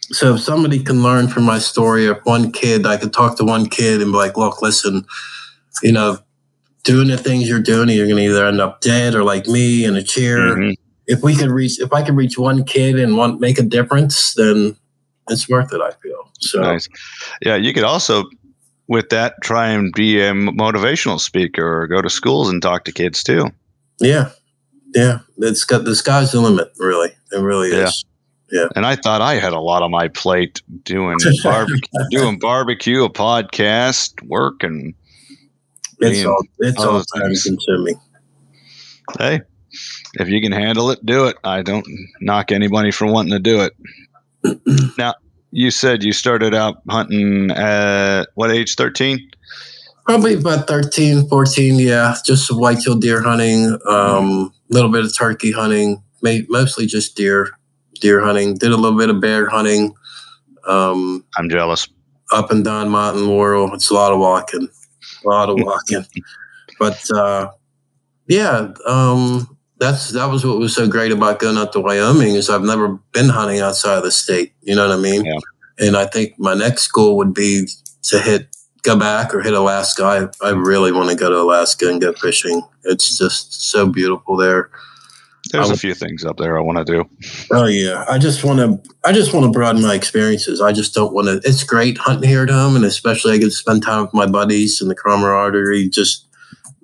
so 0.00 0.34
if 0.34 0.40
somebody 0.40 0.82
can 0.82 1.02
learn 1.02 1.28
from 1.28 1.44
my 1.44 1.58
story, 1.58 2.06
if 2.06 2.18
one 2.24 2.52
kid, 2.52 2.86
I 2.86 2.96
could 2.96 3.12
talk 3.12 3.36
to 3.38 3.44
one 3.44 3.66
kid 3.66 4.02
and 4.02 4.12
be 4.12 4.18
like, 4.18 4.36
look, 4.36 4.62
listen, 4.62 5.06
you 5.82 5.92
know, 5.92 6.18
doing 6.84 7.08
the 7.08 7.16
things 7.16 7.48
you're 7.48 7.60
doing, 7.60 7.88
you're 7.88 8.06
going 8.06 8.18
to 8.18 8.22
either 8.22 8.46
end 8.46 8.60
up 8.60 8.80
dead 8.80 9.14
or 9.14 9.24
like 9.24 9.46
me 9.46 9.84
in 9.84 9.96
a 9.96 10.02
chair. 10.02 10.38
Mm-hmm 10.38 10.85
if 11.06 11.22
we 11.22 11.34
could 11.36 11.50
reach 11.50 11.80
if 11.80 11.92
I 11.92 12.02
could 12.02 12.16
reach 12.16 12.38
one 12.38 12.64
kid 12.64 12.98
and 12.98 13.16
want 13.16 13.40
make 13.40 13.58
a 13.58 13.62
difference, 13.62 14.34
then 14.34 14.76
it's 15.28 15.48
worth 15.48 15.72
it. 15.72 15.80
I 15.80 15.90
feel 16.02 16.30
so. 16.40 16.60
Nice. 16.60 16.88
Yeah, 17.42 17.56
you 17.56 17.72
could 17.72 17.84
also 17.84 18.24
with 18.88 19.08
that 19.10 19.34
try 19.42 19.68
and 19.68 19.92
be 19.92 20.20
a 20.20 20.32
motivational 20.32 21.20
speaker 21.20 21.82
or 21.82 21.86
go 21.86 22.00
to 22.00 22.10
schools 22.10 22.48
and 22.48 22.62
talk 22.62 22.84
to 22.84 22.92
kids 22.92 23.22
too. 23.22 23.50
Yeah, 23.98 24.30
yeah. 24.94 25.20
It's 25.38 25.64
got 25.64 25.84
the 25.84 25.94
sky's 25.96 26.32
the 26.32 26.40
limit. 26.40 26.72
Really, 26.78 27.10
it 27.32 27.38
really 27.38 27.70
yeah. 27.70 27.84
is. 27.84 28.04
Yeah. 28.50 28.68
And 28.76 28.86
I 28.86 28.94
thought 28.94 29.20
I 29.20 29.34
had 29.34 29.52
a 29.52 29.58
lot 29.58 29.82
on 29.82 29.90
my 29.90 30.06
plate 30.08 30.62
doing 30.84 31.18
barbecue, 31.42 31.80
doing 32.10 32.38
barbecue, 32.38 33.04
a 33.04 33.10
podcast, 33.10 34.22
work, 34.26 34.62
and 34.62 34.94
it's 35.98 36.24
all 36.24 36.42
it's 36.60 36.78
all 36.78 37.02
time 37.02 37.32
consuming. 37.42 38.00
Hey, 39.18 39.40
if 40.14 40.28
you 40.28 40.40
can 40.40 40.52
handle 40.52 40.90
it, 40.90 41.04
do 41.04 41.26
it. 41.26 41.36
I 41.44 41.62
don't 41.62 41.86
knock 42.20 42.52
anybody 42.52 42.90
for 42.90 43.06
wanting 43.06 43.32
to 43.32 43.38
do 43.38 43.62
it. 43.62 43.72
now, 44.98 45.14
you 45.50 45.70
said 45.70 46.02
you 46.02 46.12
started 46.12 46.54
out 46.54 46.82
hunting 46.88 47.50
at 47.50 48.24
what 48.34 48.50
age? 48.50 48.74
13? 48.74 49.30
Probably 50.04 50.34
about 50.34 50.68
13, 50.68 51.28
14. 51.28 51.78
Yeah. 51.78 52.14
Just 52.24 52.48
whitetail 52.54 52.96
deer 52.96 53.22
hunting, 53.22 53.78
a 53.86 53.90
um, 53.90 54.52
little 54.68 54.90
bit 54.90 55.04
of 55.04 55.16
turkey 55.16 55.52
hunting, 55.52 56.02
mostly 56.22 56.86
just 56.86 57.16
deer, 57.16 57.50
deer 58.00 58.20
hunting. 58.22 58.54
Did 58.54 58.72
a 58.72 58.76
little 58.76 58.98
bit 58.98 59.10
of 59.10 59.20
bear 59.20 59.48
hunting. 59.48 59.94
Um, 60.66 61.24
I'm 61.36 61.48
jealous. 61.48 61.88
Up 62.32 62.50
and 62.50 62.64
down 62.64 62.88
Mountain 62.88 63.26
Laurel. 63.26 63.72
It's 63.74 63.90
a 63.90 63.94
lot 63.94 64.12
of 64.12 64.18
walking, 64.18 64.68
a 65.24 65.28
lot 65.28 65.48
of 65.48 65.56
walking. 65.58 66.04
but 66.78 67.00
uh, 67.14 67.50
yeah, 68.26 68.72
um, 68.86 69.55
that's 69.78 70.10
that 70.10 70.26
was 70.26 70.44
what 70.44 70.58
was 70.58 70.74
so 70.74 70.88
great 70.88 71.12
about 71.12 71.38
going 71.38 71.58
out 71.58 71.72
to 71.72 71.80
Wyoming 71.80 72.34
is 72.34 72.48
I've 72.48 72.62
never 72.62 72.98
been 73.12 73.28
hunting 73.28 73.60
outside 73.60 73.98
of 73.98 74.04
the 74.04 74.10
state. 74.10 74.54
You 74.62 74.74
know 74.74 74.88
what 74.88 74.98
I 74.98 75.00
mean? 75.00 75.24
Yeah. 75.24 75.38
And 75.78 75.96
I 75.96 76.06
think 76.06 76.38
my 76.38 76.54
next 76.54 76.88
goal 76.88 77.16
would 77.18 77.34
be 77.34 77.68
to 78.04 78.20
hit 78.20 78.48
go 78.86 78.96
back 78.96 79.34
or 79.34 79.42
hit 79.42 79.52
Alaska, 79.52 80.04
I, 80.42 80.46
I 80.46 80.50
really 80.50 80.92
want 80.92 81.10
to 81.10 81.16
go 81.16 81.28
to 81.28 81.36
Alaska 81.36 81.90
and 81.90 82.00
go 82.00 82.12
fishing. 82.12 82.62
It's 82.84 83.18
just 83.18 83.68
so 83.70 83.88
beautiful 83.88 84.36
there. 84.36 84.70
There's 85.52 85.70
a 85.70 85.76
few 85.76 85.94
things 85.94 86.24
up 86.24 86.38
there 86.38 86.58
I 86.58 86.60
want 86.60 86.78
to 86.78 86.84
do. 86.84 87.08
Oh 87.52 87.66
yeah, 87.66 88.04
I 88.08 88.18
just 88.18 88.42
want 88.42 88.58
to. 88.58 88.94
I 89.04 89.12
just 89.12 89.32
want 89.32 89.46
to 89.46 89.52
broaden 89.52 89.80
my 89.80 89.94
experiences. 89.94 90.60
I 90.60 90.72
just 90.72 90.92
don't 90.92 91.14
want 91.14 91.28
to. 91.28 91.40
It's 91.48 91.62
great 91.62 91.98
hunting 91.98 92.28
here 92.28 92.42
at 92.42 92.50
home, 92.50 92.74
and 92.74 92.84
especially 92.84 93.34
I 93.34 93.38
get 93.38 93.44
to 93.44 93.50
spend 93.52 93.84
time 93.84 94.02
with 94.02 94.12
my 94.12 94.26
buddies 94.26 94.80
and 94.80 94.90
the 94.90 94.96
camaraderie. 94.96 95.88
Just 95.88 96.25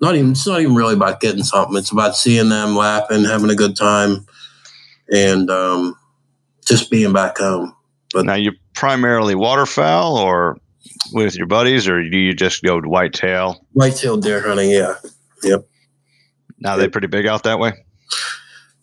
not 0.03 0.17
even. 0.17 0.33
It's 0.33 0.47
not 0.47 0.61
even 0.61 0.75
really 0.75 0.95
about 0.95 1.21
getting 1.21 1.45
something. 1.45 1.77
It's 1.77 1.93
about 1.93 2.17
seeing 2.17 2.49
them 2.49 2.75
laughing, 2.75 3.25
having 3.25 3.51
a 3.51 3.55
good 3.55 3.77
time, 3.77 4.27
and 5.11 5.49
um, 5.49 5.97
just 6.67 6.91
being 6.91 7.13
back 7.13 7.39
home. 7.39 7.75
But 8.13 8.27
now 8.27 8.35
you 8.35 8.53
primarily 8.75 9.37
waterfowl 9.37 10.19
or 10.19 10.59
with 11.13 11.37
your 11.37 11.47
buddies, 11.47 11.89
or 11.89 12.03
do 12.03 12.19
you 12.19 12.35
just 12.35 12.65
go 12.65 12.81
to 12.81 12.89
whitetail? 12.89 13.65
Whitetail 13.73 14.17
deer 14.17 14.43
hunting, 14.43 14.71
yeah. 14.71 14.97
Yep. 15.45 15.67
Now 16.59 16.77
they're 16.77 16.91
pretty 16.91 17.07
big 17.07 17.27
out 17.27 17.45
that 17.45 17.61
way. 17.61 17.73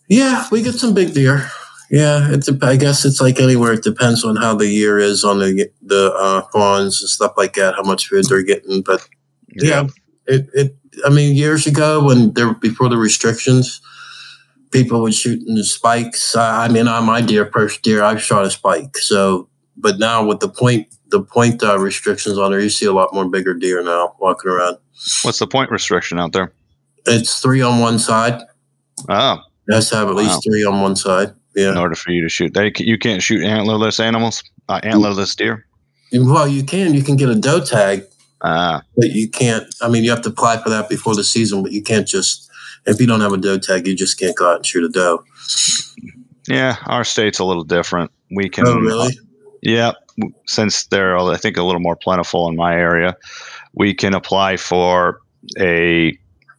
Yeah, 0.08 0.46
we 0.50 0.62
get 0.62 0.74
some 0.74 0.94
big 0.94 1.12
deer. 1.12 1.50
Yeah, 1.90 2.28
it's. 2.30 2.48
I 2.62 2.76
guess 2.76 3.04
it's 3.04 3.20
like 3.20 3.40
anywhere. 3.40 3.74
It 3.74 3.82
depends 3.82 4.24
on 4.24 4.36
how 4.36 4.54
the 4.54 4.68
year 4.68 4.98
is 4.98 5.22
on 5.22 5.38
the 5.38 5.70
the 5.82 6.12
uh, 6.14 6.42
fawns 6.52 7.02
and 7.02 7.10
stuff 7.10 7.34
like 7.36 7.54
that. 7.54 7.74
How 7.74 7.82
much 7.82 8.06
food 8.06 8.24
they're 8.26 8.42
getting, 8.42 8.82
but 8.82 9.06
yeah, 9.48 9.68
yeah 9.68 9.88
it, 10.26 10.48
it. 10.54 10.76
I 11.04 11.10
mean, 11.10 11.34
years 11.34 11.66
ago 11.66 12.04
when 12.04 12.32
there 12.34 12.54
before 12.54 12.88
the 12.88 12.96
restrictions, 12.96 13.80
people 14.70 15.00
would 15.02 15.14
shoot 15.14 15.46
in 15.46 15.54
the 15.54 15.64
spikes. 15.64 16.36
I 16.36 16.68
mean, 16.68 16.88
on 16.88 17.04
my 17.04 17.20
deer, 17.20 17.50
first 17.52 17.82
deer, 17.82 18.02
I've 18.02 18.22
shot 18.22 18.44
a 18.44 18.50
spike. 18.50 18.96
So, 18.98 19.48
but 19.76 19.98
now 19.98 20.24
with 20.24 20.40
the 20.40 20.48
point 20.48 20.88
the 21.10 21.22
point 21.22 21.62
uh, 21.62 21.78
restrictions 21.78 22.38
on 22.38 22.52
there, 22.52 22.60
you 22.60 22.70
see 22.70 22.86
a 22.86 22.92
lot 22.92 23.12
more 23.12 23.28
bigger 23.28 23.54
deer 23.54 23.82
now 23.82 24.14
walking 24.20 24.50
around. 24.50 24.78
What's 25.22 25.38
the 25.38 25.46
point 25.46 25.70
restriction 25.70 26.18
out 26.18 26.32
there? 26.32 26.52
It's 27.06 27.40
three 27.40 27.62
on 27.62 27.80
one 27.80 27.98
side. 27.98 28.40
Oh, 29.08 29.38
it 29.68 29.74
has 29.74 29.90
to 29.90 29.96
have 29.96 30.08
at 30.08 30.14
wow. 30.14 30.22
least 30.22 30.44
three 30.44 30.64
on 30.64 30.80
one 30.80 30.96
side. 30.96 31.32
Yeah. 31.56 31.70
In 31.70 31.78
order 31.78 31.94
for 31.94 32.12
you 32.12 32.22
to 32.22 32.28
shoot, 32.28 32.54
they 32.54 32.72
you 32.76 32.98
can't 32.98 33.22
shoot 33.22 33.40
antlerless 33.40 33.98
animals, 33.98 34.42
uh, 34.68 34.80
antlerless 34.82 35.34
deer. 35.34 35.66
Well, 36.12 36.48
you 36.48 36.62
can. 36.62 36.94
You 36.94 37.02
can 37.02 37.16
get 37.16 37.28
a 37.28 37.34
doe 37.34 37.64
tag, 37.64 38.04
uh, 38.42 38.80
but 38.96 39.10
you 39.10 39.28
can't. 39.28 39.74
I 39.80 39.88
mean, 39.88 40.04
you 40.04 40.10
have 40.10 40.22
to 40.22 40.30
apply 40.30 40.62
for 40.62 40.68
that 40.70 40.88
before 40.88 41.14
the 41.14 41.24
season, 41.24 41.62
but 41.62 41.72
you 41.72 41.82
can't 41.82 42.06
just 42.06 42.50
if 42.86 43.00
you 43.00 43.06
don't 43.06 43.20
have 43.20 43.32
a 43.32 43.36
doe 43.36 43.58
tag, 43.58 43.86
you 43.86 43.94
just 43.94 44.18
can't 44.18 44.36
go 44.36 44.50
out 44.50 44.56
and 44.56 44.66
shoot 44.66 44.84
a 44.84 44.88
doe. 44.88 45.24
Yeah, 46.48 46.76
our 46.86 47.04
state's 47.04 47.38
a 47.38 47.44
little 47.44 47.64
different. 47.64 48.10
We 48.34 48.48
can. 48.48 48.66
Oh, 48.66 48.76
really? 48.76 49.18
yeah, 49.62 49.92
since 50.46 50.86
they're 50.86 51.18
I 51.18 51.36
think 51.36 51.56
a 51.56 51.62
little 51.62 51.80
more 51.80 51.96
plentiful 51.96 52.48
in 52.48 52.56
my 52.56 52.74
area, 52.74 53.16
we 53.74 53.94
can 53.94 54.14
apply 54.14 54.56
for 54.56 55.20
a 55.58 56.16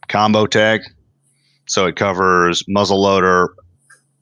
combo 0.08 0.46
tag 0.46 0.82
so 1.72 1.86
it 1.86 1.96
covers 1.96 2.62
muzzleloader, 2.64 3.48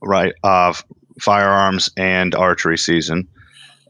right, 0.02 0.33
of 0.45 0.81
uh, 0.81 0.95
firearms 1.21 1.90
and 1.97 2.35
archery 2.35 2.79
season, 2.79 3.26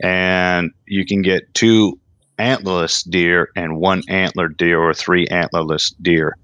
and 0.03 0.71
you 0.87 1.05
can 1.05 1.21
get 1.21 1.53
two 1.53 2.00
antlerless 2.41 3.09
deer 3.09 3.51
and 3.55 3.79
one 3.79 4.03
antlered 4.09 4.57
deer 4.57 4.81
or 4.81 4.95
three 4.95 5.27
antlerless 5.27 5.95
deer, 6.01 6.37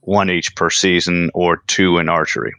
one 0.00 0.30
each 0.30 0.54
per 0.56 0.70
season 0.70 1.30
or 1.34 1.58
two 1.66 1.98
in 1.98 2.08
archery. 2.08 2.52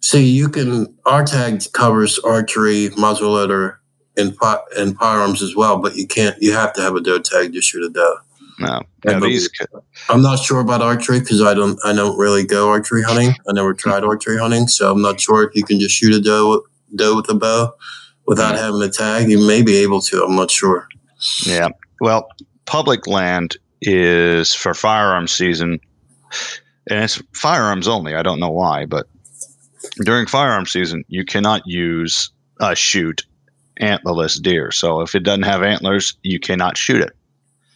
See, 0.00 0.28
you 0.28 0.48
can 0.48 0.94
our 1.06 1.24
tag 1.24 1.62
covers 1.72 2.18
archery, 2.18 2.88
muzzleloader, 2.90 3.76
and 4.16 4.36
and 4.76 4.96
firearms 4.96 5.42
as 5.42 5.54
well, 5.54 5.78
but 5.78 5.96
you 5.96 6.06
can't. 6.06 6.36
You 6.40 6.52
have 6.52 6.72
to 6.74 6.82
have 6.82 6.94
a 6.94 7.00
doe 7.00 7.20
tag 7.20 7.52
to 7.52 7.62
shoot 7.62 7.84
a 7.84 7.90
doe. 7.90 8.16
No, 8.58 8.82
yeah, 9.06 9.20
these. 9.20 9.48
I'm 10.08 10.20
not 10.20 10.38
sure 10.38 10.60
about 10.60 10.82
archery 10.82 11.20
because 11.20 11.42
I 11.42 11.54
don't. 11.54 11.78
I 11.84 11.92
don't 11.92 12.18
really 12.18 12.44
go 12.44 12.68
archery 12.68 13.02
hunting. 13.02 13.34
I 13.48 13.52
never 13.52 13.72
tried 13.74 14.04
archery 14.04 14.38
hunting, 14.38 14.68
so 14.68 14.90
I'm 14.90 15.02
not 15.02 15.20
sure 15.20 15.44
if 15.44 15.54
you 15.54 15.64
can 15.64 15.80
just 15.80 15.94
shoot 15.94 16.14
a 16.14 16.20
doe 16.20 16.62
doe 16.94 17.16
with 17.16 17.30
a 17.30 17.34
bow 17.34 17.72
without 18.26 18.54
mm-hmm. 18.54 18.64
having 18.64 18.82
a 18.82 18.90
tag. 18.90 19.30
You 19.30 19.46
may 19.46 19.62
be 19.62 19.76
able 19.78 20.00
to. 20.02 20.22
I'm 20.24 20.36
not 20.36 20.50
sure. 20.50 20.88
Yeah. 21.46 21.68
Well, 22.00 22.28
public 22.66 23.06
land 23.06 23.56
is 23.82 24.54
for 24.54 24.74
firearm 24.74 25.26
season, 25.26 25.80
and 26.88 27.04
it's 27.04 27.22
firearms 27.32 27.88
only. 27.88 28.14
I 28.14 28.22
don't 28.22 28.40
know 28.40 28.50
why, 28.50 28.86
but 28.86 29.06
during 30.04 30.26
firearm 30.26 30.66
season, 30.66 31.04
you 31.08 31.24
cannot 31.24 31.62
use 31.66 32.30
uh, 32.60 32.74
shoot 32.74 33.24
antlerless 33.80 34.40
deer. 34.40 34.70
So 34.70 35.00
if 35.00 35.14
it 35.14 35.22
doesn't 35.22 35.44
have 35.44 35.62
antlers, 35.62 36.14
you 36.22 36.38
cannot 36.38 36.76
shoot 36.76 37.00
it. 37.00 37.12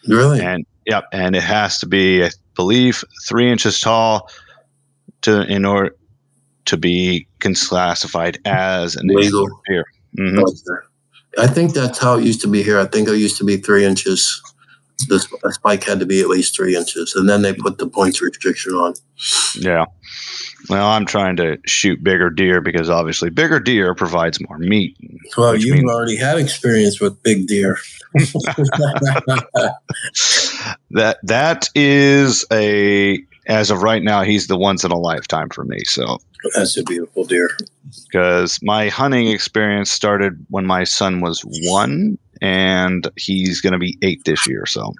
Really? 0.06 0.42
And 0.42 0.66
Yep, 0.86 1.04
and 1.12 1.34
it 1.34 1.42
has 1.42 1.78
to 1.78 1.86
be, 1.86 2.24
I 2.24 2.30
believe, 2.54 3.04
three 3.26 3.50
inches 3.50 3.80
tall 3.80 4.28
to 5.22 5.42
in 5.42 5.64
order 5.64 5.94
to 6.66 6.76
be 6.76 7.26
classified 7.40 8.38
as 8.44 8.96
an 8.96 9.08
legal 9.08 9.48
deer. 9.66 9.84
Mm-hmm. 10.18 10.44
I 11.38 11.46
think 11.46 11.74
that's 11.74 11.98
how 11.98 12.18
it 12.18 12.24
used 12.24 12.40
to 12.42 12.48
be 12.48 12.62
here. 12.62 12.78
I 12.78 12.86
think 12.86 13.08
it 13.08 13.16
used 13.16 13.36
to 13.38 13.44
be 13.44 13.56
three 13.56 13.84
inches. 13.84 14.40
The 15.08 15.18
spike 15.50 15.84
had 15.84 15.98
to 16.00 16.06
be 16.06 16.20
at 16.20 16.28
least 16.28 16.54
three 16.54 16.76
inches, 16.76 17.14
and 17.16 17.28
then 17.28 17.42
they 17.42 17.52
put 17.52 17.78
the 17.78 17.88
points 17.88 18.22
restriction 18.22 18.74
on. 18.74 18.94
Yeah. 19.56 19.86
Well, 20.70 20.86
I'm 20.86 21.04
trying 21.04 21.36
to 21.36 21.58
shoot 21.66 22.02
bigger 22.02 22.30
deer 22.30 22.60
because 22.60 22.88
obviously 22.88 23.28
bigger 23.28 23.60
deer 23.60 23.94
provides 23.94 24.38
more 24.48 24.58
meat. 24.58 24.96
Well, 25.36 25.56
you've 25.56 25.76
means- 25.76 25.90
already 25.90 26.16
had 26.16 26.38
experience 26.38 27.00
with 27.00 27.22
big 27.22 27.46
deer. 27.48 27.76
that 30.92 31.18
that 31.24 31.68
is 31.74 32.46
a 32.52 33.24
as 33.46 33.70
of 33.70 33.82
right 33.82 34.02
now, 34.02 34.22
he's 34.22 34.46
the 34.46 34.56
once 34.56 34.84
in 34.84 34.90
a 34.90 34.98
lifetime 34.98 35.48
for 35.50 35.64
me. 35.64 35.84
So 35.84 36.18
that's 36.54 36.76
a 36.76 36.82
beautiful 36.82 37.24
deer. 37.24 37.50
Because 38.06 38.58
my 38.62 38.88
hunting 38.88 39.28
experience 39.28 39.90
started 39.90 40.44
when 40.50 40.66
my 40.66 40.84
son 40.84 41.20
was 41.20 41.42
one, 41.64 42.18
and 42.40 43.08
he's 43.16 43.60
going 43.60 43.72
to 43.72 43.78
be 43.78 43.98
eight 44.02 44.24
this 44.24 44.46
year. 44.46 44.66
So. 44.66 44.94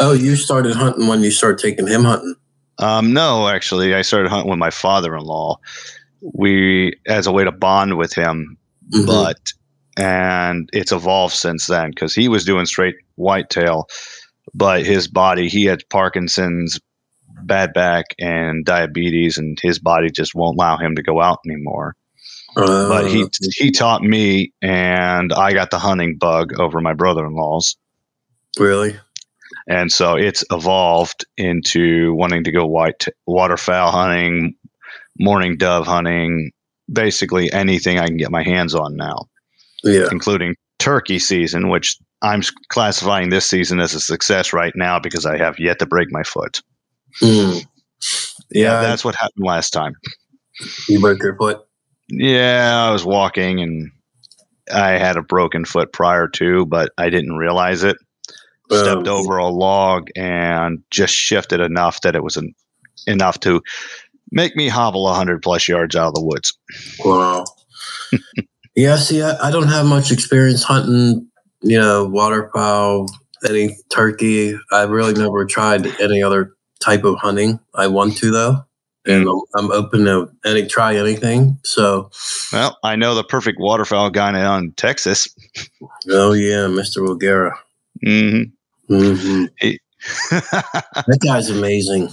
Oh, 0.00 0.12
you 0.12 0.36
started 0.36 0.74
hunting 0.74 1.08
when 1.08 1.22
you 1.22 1.30
started 1.30 1.58
taking 1.58 1.86
him 1.86 2.04
hunting. 2.04 2.34
Um, 2.78 3.12
no, 3.12 3.48
actually, 3.48 3.94
I 3.94 4.02
started 4.02 4.28
hunting 4.28 4.50
with 4.50 4.58
my 4.58 4.70
father-in-law. 4.70 5.58
We 6.22 6.94
as 7.06 7.26
a 7.26 7.32
way 7.32 7.44
to 7.44 7.52
bond 7.52 7.96
with 7.96 8.12
him, 8.12 8.56
mm-hmm. 8.90 9.06
but 9.06 9.52
and 9.96 10.70
it's 10.72 10.92
evolved 10.92 11.34
since 11.34 11.66
then 11.66 11.90
because 11.90 12.14
he 12.14 12.28
was 12.28 12.44
doing 12.44 12.66
straight 12.66 12.96
whitetail, 13.16 13.88
but 14.54 14.86
his 14.86 15.08
body 15.08 15.48
he 15.48 15.64
had 15.64 15.88
Parkinson's, 15.88 16.80
bad 17.46 17.72
back, 17.72 18.06
and 18.18 18.64
diabetes, 18.64 19.38
and 19.38 19.58
his 19.60 19.78
body 19.78 20.10
just 20.10 20.34
won't 20.34 20.56
allow 20.56 20.76
him 20.76 20.96
to 20.96 21.02
go 21.02 21.20
out 21.20 21.40
anymore. 21.46 21.94
Uh, 22.56 22.88
but 22.88 23.10
he 23.10 23.26
he 23.54 23.70
taught 23.70 24.02
me, 24.02 24.52
and 24.62 25.32
I 25.32 25.52
got 25.52 25.70
the 25.70 25.78
hunting 25.78 26.16
bug 26.16 26.58
over 26.58 26.80
my 26.80 26.94
brother-in-law's. 26.94 27.76
Really? 28.58 28.98
and 29.68 29.92
so 29.92 30.14
it's 30.14 30.42
evolved 30.50 31.24
into 31.36 32.14
wanting 32.14 32.44
to 32.44 32.52
go 32.52 32.66
white 32.66 33.06
waterfowl 33.26 33.90
hunting, 33.90 34.54
mourning 35.18 35.58
dove 35.58 35.86
hunting, 35.86 36.52
basically 36.90 37.52
anything 37.52 37.98
I 37.98 38.06
can 38.06 38.16
get 38.16 38.30
my 38.30 38.42
hands 38.42 38.74
on 38.74 38.96
now, 38.96 39.28
yeah, 39.84 40.08
including 40.10 40.56
turkey 40.78 41.18
season, 41.18 41.68
which 41.68 41.98
I'm 42.22 42.42
classifying 42.70 43.28
this 43.28 43.46
season 43.46 43.78
as 43.78 43.94
a 43.94 44.00
success 44.00 44.52
right 44.52 44.72
now 44.74 44.98
because 44.98 45.26
I 45.26 45.36
have 45.36 45.58
yet 45.58 45.78
to 45.80 45.86
break 45.86 46.10
my 46.10 46.22
foot. 46.22 46.62
Mm. 47.22 47.66
Yeah, 48.50 48.80
that's 48.80 49.04
what 49.04 49.14
happened 49.14 49.44
last 49.44 49.70
time. 49.70 49.94
You 50.88 51.00
broke 51.00 51.22
your 51.22 51.36
foot. 51.36 51.60
Yeah, 52.08 52.86
I 52.88 52.90
was 52.90 53.04
walking 53.04 53.60
and 53.60 53.90
I 54.72 54.92
had 54.92 55.16
a 55.16 55.22
broken 55.22 55.64
foot 55.64 55.92
prior 55.92 56.28
to, 56.28 56.66
but 56.66 56.92
I 56.98 57.10
didn't 57.10 57.36
realize 57.36 57.84
it 57.84 57.96
stepped 58.70 59.08
over 59.08 59.38
a 59.38 59.48
log 59.48 60.08
and 60.16 60.82
just 60.90 61.14
shifted 61.14 61.60
enough 61.60 62.02
that 62.02 62.14
it 62.14 62.22
was 62.22 62.36
an, 62.36 62.54
enough 63.06 63.40
to 63.40 63.62
make 64.30 64.56
me 64.56 64.68
hobble 64.68 65.04
100 65.04 65.42
plus 65.42 65.68
yards 65.68 65.96
out 65.96 66.08
of 66.08 66.14
the 66.14 66.22
woods. 66.22 66.56
Wow. 67.04 67.44
yeah, 68.76 68.96
see, 68.96 69.22
I, 69.22 69.48
I, 69.48 69.50
don't 69.50 69.68
have 69.68 69.86
much 69.86 70.12
experience 70.12 70.62
hunting, 70.62 71.26
you 71.62 71.80
know, 71.80 72.06
waterfowl, 72.06 73.06
any 73.48 73.76
turkey. 73.90 74.58
I 74.70 74.82
really 74.82 75.14
never 75.14 75.46
tried 75.46 75.86
any 76.00 76.22
other 76.22 76.54
type 76.80 77.04
of 77.04 77.16
hunting. 77.16 77.60
I 77.74 77.86
want 77.88 78.16
to, 78.18 78.30
though. 78.30 78.64
And 79.06 79.26
I'm, 79.26 79.40
I'm 79.56 79.72
open 79.72 80.04
to 80.04 80.30
any 80.44 80.66
try 80.66 80.94
anything. 80.94 81.58
So, 81.64 82.10
well, 82.52 82.78
I 82.84 82.94
know 82.96 83.14
the 83.14 83.24
perfect 83.24 83.58
waterfowl 83.58 84.10
guy 84.10 84.32
down 84.32 84.64
in 84.64 84.72
Texas. 84.72 85.28
Oh 86.10 86.32
yeah, 86.32 86.66
Mr. 86.66 86.98
Wilgera. 86.98 87.52
Mm-hmm. 88.04 88.94
Mm-hmm. 88.94 89.44
He, 89.60 89.80
that 90.30 91.18
guy's 91.24 91.48
amazing. 91.48 92.10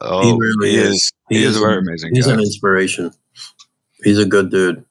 Oh, 0.00 0.22
he 0.22 0.32
really 0.32 0.70
he 0.70 0.76
is. 0.76 0.88
is. 0.88 1.12
He, 1.28 1.38
he 1.38 1.44
is, 1.44 1.56
is 1.56 1.60
very 1.60 1.78
amazing. 1.78 2.14
He's 2.14 2.26
guy. 2.26 2.34
an 2.34 2.40
inspiration. 2.40 3.10
He's 4.02 4.18
a 4.18 4.24
good 4.24 4.50
dude. 4.50 4.84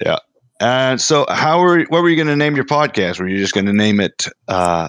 Yeah. 0.00 0.18
And 0.60 1.00
so, 1.00 1.26
how 1.28 1.60
were 1.60 1.82
what 1.88 2.02
were 2.02 2.08
you 2.08 2.16
going 2.16 2.28
to 2.28 2.36
name 2.36 2.54
your 2.54 2.64
podcast? 2.64 3.18
Were 3.18 3.28
you 3.28 3.38
just 3.38 3.54
going 3.54 3.66
to 3.66 3.72
name 3.72 4.00
it? 4.00 4.26
Uh, 4.46 4.88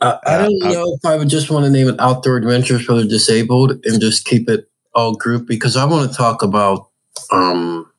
I, 0.00 0.18
I 0.26 0.38
don't 0.38 0.62
Uh, 0.62 0.72
know 0.72 0.94
if 0.98 1.04
I 1.04 1.16
would 1.16 1.28
just 1.28 1.50
want 1.50 1.64
to 1.64 1.70
name 1.70 1.88
it 1.88 1.96
Outdoor 2.00 2.36
Adventures 2.36 2.84
for 2.84 2.94
the 2.94 3.04
Disabled 3.04 3.72
and 3.84 4.00
just 4.00 4.24
keep 4.24 4.48
it 4.48 4.68
all 4.94 5.14
group 5.14 5.46
because 5.46 5.76
I 5.76 5.84
want 5.84 6.10
to 6.10 6.16
talk 6.16 6.42
about 6.42 6.88
um, 7.32 7.90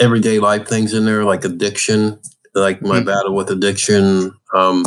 everyday 0.00 0.38
life 0.38 0.66
things 0.66 0.92
in 0.92 1.04
there, 1.04 1.24
like 1.24 1.44
addiction, 1.44 2.18
like 2.54 2.82
my 2.82 3.00
Mhm. 3.00 3.06
battle 3.06 3.34
with 3.34 3.50
addiction, 3.50 4.32
um, 4.54 4.84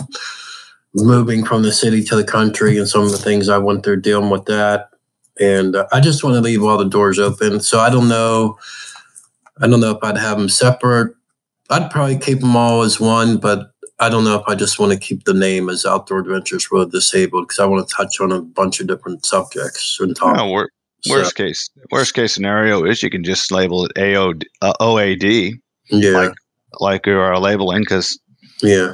moving 0.94 1.46
from 1.46 1.62
the 1.62 1.72
city 1.72 2.04
to 2.04 2.16
the 2.16 2.24
country, 2.24 2.78
and 2.78 2.88
some 2.88 3.04
of 3.04 3.12
the 3.12 3.18
things 3.18 3.48
I 3.50 3.58
went 3.58 3.84
through 3.84 4.02
dealing 4.02 4.30
with 4.30 4.46
that. 4.46 4.90
And 5.40 5.76
uh, 5.76 5.86
I 5.94 6.00
just 6.02 6.24
want 6.24 6.36
to 6.36 6.42
leave 6.42 6.64
all 6.64 6.78
the 6.78 6.86
doors 6.90 7.20
open. 7.20 7.60
So 7.62 7.80
I 7.80 7.90
don't 7.90 8.10
know. 8.10 8.58
I 9.62 9.68
don't 9.68 9.80
know 9.80 9.92
if 9.92 10.04
I'd 10.04 10.18
have 10.18 10.38
them 10.38 10.50
separate. 10.50 11.14
I'd 11.70 11.92
probably 11.92 12.18
keep 12.18 12.40
them 12.40 12.56
all 12.56 12.82
as 12.82 13.00
one, 13.00 13.38
but 13.38 13.72
I 14.00 14.10
don't 14.10 14.24
know 14.24 14.36
if 14.36 14.44
I 14.48 14.56
just 14.56 14.80
want 14.80 14.92
to 14.94 14.98
keep 15.00 15.26
the 15.26 15.34
name 15.34 15.70
as 15.70 15.86
Outdoor 15.86 16.20
Adventures 16.20 16.64
for 16.66 16.86
the 16.86 16.92
Disabled 16.92 17.48
because 17.48 17.60
I 17.60 17.66
want 17.66 17.88
to 17.88 17.94
touch 17.94 18.20
on 18.22 18.32
a 18.32 18.42
bunch 18.42 18.80
of 18.80 18.88
different 18.88 19.26
subjects 19.26 19.98
and 20.00 20.16
talk. 20.16 20.38
no, 20.38 20.48
wor- 20.50 20.72
So, 21.02 21.14
worst 21.16 21.36
case 21.36 21.70
worst 21.92 22.14
case 22.14 22.34
scenario 22.34 22.84
is 22.86 23.02
you 23.04 23.10
can 23.10 23.24
just 23.24 23.52
label 23.52 23.86
it 23.86 23.92
AO, 23.98 24.34
uh, 24.62 24.74
OAD 24.80 25.54
yeah, 25.90 26.12
like- 26.12 26.34
like 26.80 27.06
you 27.08 27.18
are 27.18 27.40
labeling 27.40 27.82
because 27.82 28.20
yeah. 28.62 28.94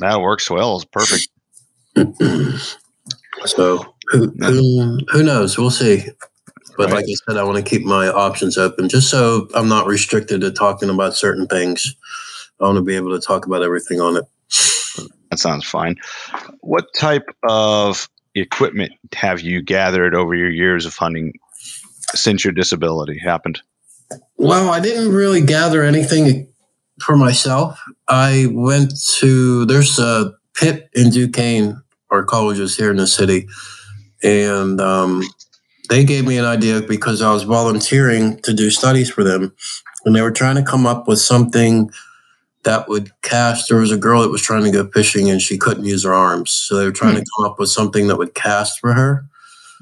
that 0.00 0.20
works 0.20 0.50
well. 0.50 0.76
It's 0.76 0.84
perfect. 0.86 1.28
so 3.46 3.84
who, 4.10 4.28
who 4.40 4.98
who 5.10 5.22
knows? 5.22 5.56
We'll 5.58 5.70
see. 5.70 6.04
But 6.76 6.86
Right. 6.86 6.94
like 6.96 7.04
I 7.04 7.14
said, 7.26 7.36
I 7.38 7.44
want 7.44 7.58
to 7.62 7.70
keep 7.70 7.82
my 7.82 8.08
options 8.08 8.56
open 8.56 8.88
just 8.88 9.10
so 9.10 9.46
I'm 9.54 9.68
not 9.68 9.86
restricted 9.86 10.40
to 10.40 10.50
talking 10.50 10.88
about 10.88 11.14
certain 11.14 11.46
things. 11.46 11.94
I 12.60 12.64
want 12.64 12.76
to 12.76 12.82
be 12.82 12.96
able 12.96 13.10
to 13.18 13.24
talk 13.24 13.44
about 13.46 13.62
everything 13.62 14.00
on 14.00 14.16
it. 14.16 14.24
That 15.32 15.38
sounds 15.38 15.66
fine. 15.66 15.96
What 16.60 16.92
type 16.94 17.34
of 17.48 18.06
equipment 18.34 18.92
have 19.14 19.40
you 19.40 19.62
gathered 19.62 20.14
over 20.14 20.34
your 20.34 20.50
years 20.50 20.84
of 20.84 20.94
hunting 20.94 21.32
since 22.14 22.44
your 22.44 22.52
disability 22.52 23.18
happened? 23.18 23.62
Well, 24.36 24.68
I 24.68 24.78
didn't 24.80 25.10
really 25.10 25.40
gather 25.40 25.84
anything 25.84 26.52
for 27.00 27.16
myself. 27.16 27.80
I 28.08 28.48
went 28.50 28.92
to 29.20 29.64
there's 29.64 29.98
a 29.98 30.34
Pitt 30.54 30.90
in 30.92 31.08
Duquesne, 31.08 31.82
our 32.10 32.24
colleges 32.24 32.76
here 32.76 32.90
in 32.90 32.98
the 32.98 33.06
city, 33.06 33.48
and 34.22 34.82
um, 34.82 35.22
they 35.88 36.04
gave 36.04 36.26
me 36.26 36.36
an 36.36 36.44
idea 36.44 36.82
because 36.82 37.22
I 37.22 37.32
was 37.32 37.44
volunteering 37.44 38.38
to 38.42 38.52
do 38.52 38.68
studies 38.68 39.08
for 39.08 39.24
them, 39.24 39.54
and 40.04 40.14
they 40.14 40.20
were 40.20 40.30
trying 40.30 40.56
to 40.56 40.62
come 40.62 40.84
up 40.84 41.08
with 41.08 41.20
something 41.20 41.90
that 42.64 42.88
would 42.88 43.10
cast. 43.22 43.68
There 43.68 43.78
was 43.80 43.90
a 43.92 43.96
girl 43.96 44.22
that 44.22 44.30
was 44.30 44.42
trying 44.42 44.64
to 44.64 44.70
go 44.70 44.86
fishing 44.88 45.28
and 45.30 45.40
she 45.42 45.58
couldn't 45.58 45.84
use 45.84 46.04
her 46.04 46.14
arms, 46.14 46.50
so 46.52 46.76
they 46.76 46.84
were 46.84 46.92
trying 46.92 47.16
to 47.16 47.24
come 47.36 47.44
up 47.50 47.58
with 47.58 47.68
something 47.70 48.06
that 48.08 48.16
would 48.18 48.34
cast 48.34 48.78
for 48.80 48.92
her 48.92 49.24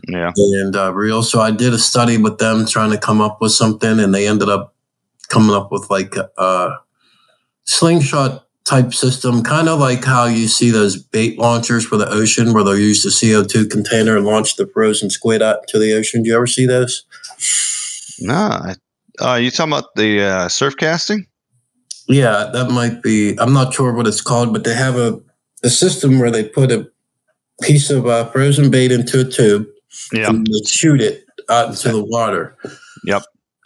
Yeah. 0.08 0.32
and 0.36 0.74
uh, 0.76 0.92
real. 0.94 1.22
So 1.22 1.40
I 1.40 1.50
did 1.50 1.72
a 1.74 1.78
study 1.78 2.16
with 2.16 2.38
them 2.38 2.66
trying 2.66 2.90
to 2.90 2.98
come 2.98 3.20
up 3.20 3.40
with 3.40 3.52
something, 3.52 4.00
and 4.00 4.14
they 4.14 4.26
ended 4.26 4.48
up 4.48 4.74
coming 5.28 5.54
up 5.54 5.70
with 5.70 5.90
like 5.90 6.14
a 6.16 6.78
slingshot 7.64 8.46
type 8.64 8.94
system, 8.94 9.42
kind 9.42 9.68
of 9.68 9.78
like 9.80 10.04
how 10.04 10.24
you 10.26 10.46
see 10.48 10.70
those 10.70 10.96
bait 10.96 11.38
launchers 11.38 11.84
for 11.84 11.96
the 11.96 12.08
ocean, 12.08 12.52
where 12.52 12.62
they'll 12.64 12.78
use 12.78 13.02
the 13.02 13.10
CO 13.10 13.44
two 13.44 13.66
container 13.66 14.16
and 14.16 14.24
launch 14.26 14.56
the 14.56 14.66
frozen 14.66 15.10
squid 15.10 15.42
out 15.42 15.66
to 15.68 15.78
the 15.78 15.92
ocean. 15.92 16.22
Do 16.22 16.30
you 16.30 16.36
ever 16.36 16.46
see 16.46 16.66
those? 16.66 17.04
No. 18.20 18.34
I- 18.34 18.76
Uh, 19.20 19.34
you 19.34 19.50
talking 19.50 19.72
about 19.72 19.94
the 19.96 20.22
uh, 20.22 20.48
surf 20.48 20.76
casting? 20.78 21.26
Yeah, 22.10 22.50
that 22.52 22.70
might 22.70 23.02
be. 23.02 23.36
I'm 23.38 23.52
not 23.52 23.72
sure 23.72 23.92
what 23.92 24.06
it's 24.06 24.20
called, 24.20 24.52
but 24.52 24.64
they 24.64 24.74
have 24.74 24.96
a 24.96 25.20
a 25.62 25.70
system 25.70 26.18
where 26.18 26.30
they 26.30 26.44
put 26.44 26.72
a 26.72 26.90
piece 27.62 27.90
of 27.90 28.06
uh, 28.06 28.24
frozen 28.32 28.70
bait 28.70 28.90
into 28.92 29.20
a 29.20 29.24
tube 29.24 29.66
Yeah. 30.12 30.28
and 30.30 30.46
they 30.46 30.60
shoot 30.66 31.00
it 31.00 31.24
out 31.48 31.68
into 31.70 31.90
the 31.92 32.02
water. 32.04 32.56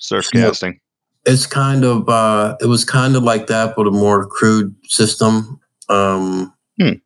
Surf 0.01 0.29
Yeah. 0.35 0.49
casting. 0.49 0.81
it's 1.27 1.47
kind 1.47 1.85
of 1.85 2.09
uh 2.09 2.57
it 2.61 2.67
was 2.67 2.85
kind 2.85 3.17
of 3.17 3.23
like 3.23 3.47
that 3.47 3.75
but 3.77 3.87
a 3.87 3.91
more 3.91 4.27
crude 4.27 4.75
system 4.89 5.59
um 5.89 6.53
Hmm. 6.81 6.97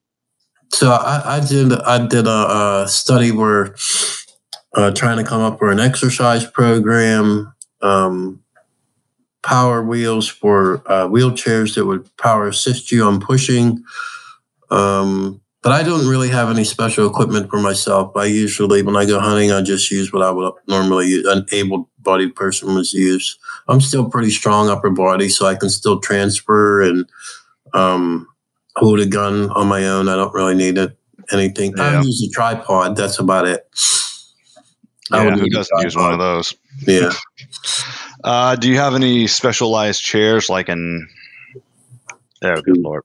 so 0.72 0.90
i 0.90 1.37
i 1.37 1.40
did 1.40 1.72
i 1.72 1.98
did 2.07 2.27
a, 2.27 2.40
a 2.85 2.88
study 2.88 3.31
where 3.31 3.77
uh 4.74 4.90
trying 4.92 5.18
to 5.18 5.24
come 5.24 5.42
up 5.42 5.61
with 5.61 5.70
an 5.70 5.79
exercise 5.81 6.44
program 6.51 7.53
um 7.83 8.40
power 9.49 9.83
wheels 9.83 10.29
for 10.29 10.83
uh, 10.87 11.07
wheelchairs 11.09 11.75
that 11.75 11.87
would 11.87 12.05
power 12.17 12.49
assist 12.49 12.93
you 12.93 13.03
on 13.05 13.19
pushing 13.21 13.83
um 14.71 15.41
but 15.63 15.73
I 15.73 15.83
don't 15.83 16.09
really 16.09 16.29
have 16.29 16.51
any 16.51 16.65
special 16.65 17.07
equipment 17.07 17.51
for 17.51 17.61
myself. 17.61 18.17
I 18.17 18.27
usually, 18.27 18.81
when 18.83 18.97
I 18.97 19.05
go 19.05 19.19
hunting, 19.19 19.51
I 19.51 19.61
just 19.61 19.91
use 19.91 20.13
what 20.13 20.23
I 20.23 20.31
would 20.31 20.53
normally 20.69 21.09
use, 21.09 21.27
an 21.27 21.47
able-bodied 21.51 22.37
person 22.37 22.75
would 22.75 22.93
use. 22.93 23.37
I'm 23.67 23.81
still 23.81 24.09
pretty 24.09 24.31
strong 24.31 24.69
upper 24.69 24.91
body, 24.91 25.29
so 25.29 25.47
I 25.47 25.57
can 25.57 25.69
still 25.69 26.01
transfer 26.01 26.81
and 26.81 27.11
um, 27.75 28.29
hold 28.77 29.01
a 29.01 29.07
gun 29.07 29.51
on 29.51 29.67
my 29.67 29.85
own. 29.87 30.09
I 30.09 30.15
don't 30.17 30.33
really 30.33 30.55
need 30.55 30.79
it. 30.79 30.97
Anything. 31.33 31.75
Yeah. 31.77 31.99
I 31.99 32.03
use 32.03 32.27
a 32.27 32.31
tripod. 32.31 32.97
That's 32.97 33.19
about 33.19 33.47
it. 33.47 33.69
I 35.12 35.18
Yeah, 35.18 35.31
would 35.31 35.38
who 35.38 35.44
use 35.47 35.55
doesn't 35.55 35.83
use 35.83 35.97
one 35.97 36.12
of 36.12 36.18
those? 36.18 36.55
Yeah. 36.87 37.11
Uh, 38.25 38.57
do 38.57 38.68
you 38.68 38.77
have 38.77 38.97
any 38.97 39.29
specialized 39.29 40.03
chairs 40.03 40.49
like 40.51 40.68
in? 40.68 41.07
Oh, 42.42 42.61
good 42.62 42.77
lord. 42.79 43.05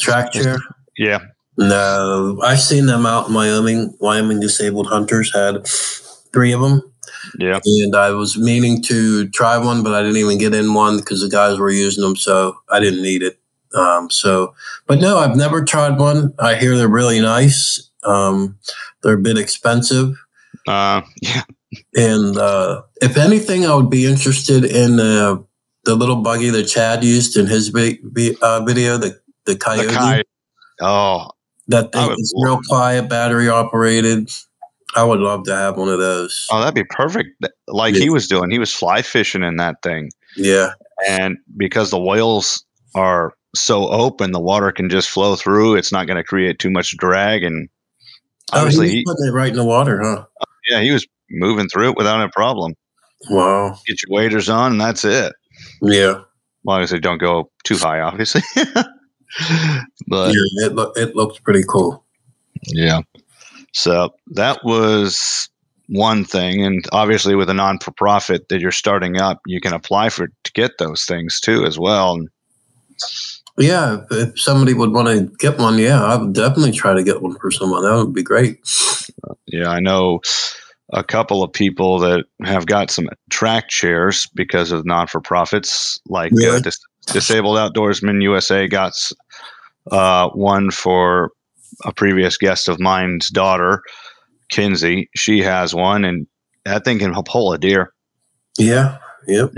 Track 0.00 0.32
chair. 0.32 0.56
Yeah. 0.96 1.18
No, 1.58 2.40
I've 2.42 2.60
seen 2.60 2.86
them 2.86 3.04
out 3.04 3.28
in 3.28 3.34
Wyoming. 3.34 3.94
Wyoming 4.00 4.40
disabled 4.40 4.86
hunters 4.86 5.32
had 5.34 5.66
three 6.32 6.52
of 6.52 6.62
them, 6.62 6.82
Yeah. 7.38 7.60
and 7.62 7.94
I 7.94 8.10
was 8.12 8.38
meaning 8.38 8.82
to 8.84 9.28
try 9.28 9.58
one, 9.58 9.82
but 9.82 9.92
I 9.92 10.00
didn't 10.02 10.16
even 10.16 10.38
get 10.38 10.54
in 10.54 10.72
one 10.72 10.96
because 10.96 11.20
the 11.20 11.28
guys 11.28 11.58
were 11.58 11.70
using 11.70 12.02
them, 12.02 12.16
so 12.16 12.56
I 12.70 12.80
didn't 12.80 13.02
need 13.02 13.22
it. 13.22 13.38
Um, 13.74 14.10
so, 14.10 14.54
but 14.86 14.98
no, 14.98 15.18
I've 15.18 15.36
never 15.36 15.62
tried 15.62 15.98
one. 15.98 16.32
I 16.38 16.54
hear 16.54 16.76
they're 16.76 16.88
really 16.88 17.20
nice. 17.20 17.90
Um, 18.02 18.58
they're 19.02 19.14
a 19.14 19.18
bit 19.18 19.36
expensive, 19.38 20.16
Uh, 20.66 21.02
yeah. 21.22 21.42
and 21.94 22.36
uh, 22.36 22.82
if 23.02 23.16
anything, 23.16 23.66
I 23.66 23.74
would 23.74 23.90
be 23.90 24.06
interested 24.06 24.64
in 24.64 24.98
uh, 25.00 25.36
the 25.84 25.94
little 25.94 26.16
buggy 26.16 26.50
that 26.50 26.64
Chad 26.64 27.04
used 27.04 27.36
in 27.36 27.46
his 27.46 27.68
vi- 27.68 28.00
vi- 28.02 28.36
uh, 28.40 28.64
video, 28.64 28.96
the 28.96 29.20
the 29.44 29.56
coyote. 29.56 29.88
The. 29.88 30.24
Oh, 30.80 31.28
That 31.68 31.92
thing 31.92 32.10
is 32.18 32.34
real 32.42 32.60
quiet, 32.68 33.08
battery 33.08 33.48
operated. 33.48 34.30
I 34.96 35.02
would 35.04 35.20
love 35.20 35.44
to 35.44 35.54
have 35.56 35.76
one 35.76 35.88
of 35.88 35.98
those. 35.98 36.46
oh, 36.50 36.60
that'd 36.60 36.74
be 36.74 36.84
perfect. 36.84 37.28
Like 37.68 37.94
he 37.94 38.10
was 38.10 38.28
doing, 38.28 38.50
he 38.50 38.58
was 38.58 38.72
fly 38.72 39.02
fishing 39.02 39.42
in 39.42 39.56
that 39.56 39.82
thing, 39.82 40.10
Yeah, 40.36 40.70
and 41.08 41.36
because 41.56 41.90
the 41.90 41.98
whales 41.98 42.64
are 42.94 43.32
so 43.56 43.88
open, 43.88 44.32
the 44.32 44.40
water 44.40 44.70
can 44.72 44.88
just 44.88 45.10
flow 45.10 45.36
through. 45.36 45.76
It's 45.76 45.92
not 45.92 46.06
going 46.06 46.16
to 46.16 46.24
create 46.24 46.58
too 46.58 46.70
much 46.70 46.96
drag, 46.96 47.42
and 47.42 47.68
obviously, 48.52 48.86
oh, 48.86 48.90
he 48.90 48.96
he, 48.98 49.04
putting 49.04 49.26
it 49.26 49.32
right 49.32 49.50
in 49.50 49.56
the 49.56 49.64
water, 49.64 50.00
huh? 50.02 50.24
Yeah, 50.68 50.80
he 50.80 50.90
was 50.90 51.06
moving 51.30 51.68
through 51.68 51.90
it 51.90 51.96
without 51.96 52.24
a 52.24 52.28
problem. 52.28 52.74
Wow. 53.30 53.78
Get 53.86 54.02
your 54.02 54.16
waders 54.16 54.48
on, 54.48 54.72
and 54.72 54.80
that's 54.80 55.04
it. 55.04 55.34
Yeah, 55.80 56.10
As 56.10 56.64
long 56.64 56.82
as 56.82 56.90
they 56.90 56.98
don't 56.98 57.18
go 57.18 57.50
too 57.64 57.76
high, 57.76 58.00
obviously. 58.00 58.42
but 58.56 60.34
yeah. 60.34 60.66
It 60.66 60.74
lo- 60.74 60.92
it 60.96 61.16
looks 61.16 61.38
pretty 61.38 61.64
cool. 61.68 62.04
Yeah. 62.66 63.00
So 63.72 64.14
that 64.32 64.64
was 64.64 65.48
one 65.88 66.24
thing. 66.24 66.64
And 66.64 66.84
obviously, 66.92 67.34
with 67.34 67.50
a 67.50 67.54
non 67.54 67.78
for 67.78 67.92
profit 67.92 68.48
that 68.48 68.60
you're 68.60 68.72
starting 68.72 69.20
up, 69.20 69.40
you 69.46 69.60
can 69.60 69.72
apply 69.72 70.10
for 70.10 70.28
to 70.28 70.52
get 70.52 70.78
those 70.78 71.04
things 71.04 71.40
too, 71.40 71.64
as 71.64 71.78
well. 71.78 72.14
And 72.14 72.28
Yeah, 73.56 74.00
if, 74.10 74.30
if 74.30 74.40
somebody 74.40 74.74
would 74.74 74.92
want 74.92 75.08
to 75.08 75.32
get 75.38 75.58
one, 75.58 75.78
yeah, 75.78 76.02
I 76.02 76.16
would 76.16 76.32
definitely 76.32 76.72
try 76.72 76.94
to 76.94 77.04
get 77.04 77.22
one 77.22 77.36
for 77.38 77.50
someone. 77.50 77.84
That 77.84 77.96
would 77.96 78.12
be 78.12 78.22
great. 78.22 78.58
yeah, 79.46 79.68
I 79.68 79.80
know 79.80 80.20
a 80.92 81.04
couple 81.04 81.42
of 81.42 81.52
people 81.52 81.98
that 82.00 82.24
have 82.42 82.66
got 82.66 82.90
some 82.90 83.08
track 83.30 83.68
chairs 83.68 84.26
because 84.34 84.72
of 84.72 84.84
non 84.84 85.06
for 85.06 85.20
profits, 85.20 86.00
like 86.08 86.32
uh, 86.32 86.58
Dis- 86.60 86.80
Disabled 87.06 87.56
Outdoorsman 87.56 88.22
USA 88.22 88.66
got 88.66 88.92
uh, 89.90 90.28
one 90.30 90.70
for 90.70 91.30
a 91.84 91.92
previous 91.92 92.36
guest 92.36 92.68
of 92.68 92.80
mine's 92.80 93.28
daughter, 93.28 93.82
Kinsey. 94.50 95.08
She 95.14 95.42
has 95.42 95.74
one, 95.74 96.04
and 96.04 96.26
that 96.64 96.84
thing 96.84 96.98
can 96.98 97.14
pull 97.24 97.52
a 97.52 97.58
deer. 97.58 97.92
Yeah, 98.58 98.98
yep. 99.28 99.52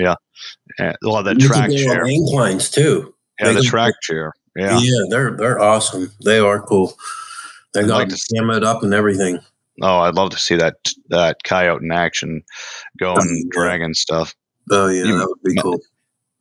Uh, 0.78 0.92
well, 1.02 1.22
the 1.22 1.32
You 1.32 1.48
can 1.48 1.48
track 1.48 1.70
chair. 1.70 2.04
inclines 2.06 2.70
too. 2.70 3.14
Yeah, 3.40 3.49
They 3.49 3.55
the 3.55 3.61
can- 3.61 3.70
track 3.70 3.94
chair. 4.03 4.33
Yeah. 4.57 4.79
Yeah. 4.79 5.05
they're 5.11 5.37
they're 5.37 5.61
awesome. 5.61 6.11
They 6.25 6.38
are 6.38 6.62
cool. 6.62 6.96
They 7.75 7.83
got 7.87 7.99
like 7.99 8.09
camoed 8.09 8.64
up 8.64 8.83
and 8.83 8.94
everything. 8.94 9.38
Oh, 9.83 9.99
I'd 9.99 10.14
love 10.14 10.31
to 10.31 10.38
see 10.38 10.57
that 10.57 10.77
that 11.09 11.42
coyote 11.44 11.83
in 11.85 11.92
action, 11.92 12.42
going 12.99 13.18
Yeah. 13.20 13.51
dragging 13.51 13.92
stuff. 13.94 14.35
Oh 14.70 14.88
yeah, 14.88 15.05
You- 15.05 15.18
that 15.18 15.27
would 15.29 15.42
be 15.55 15.61
cool. 15.61 15.79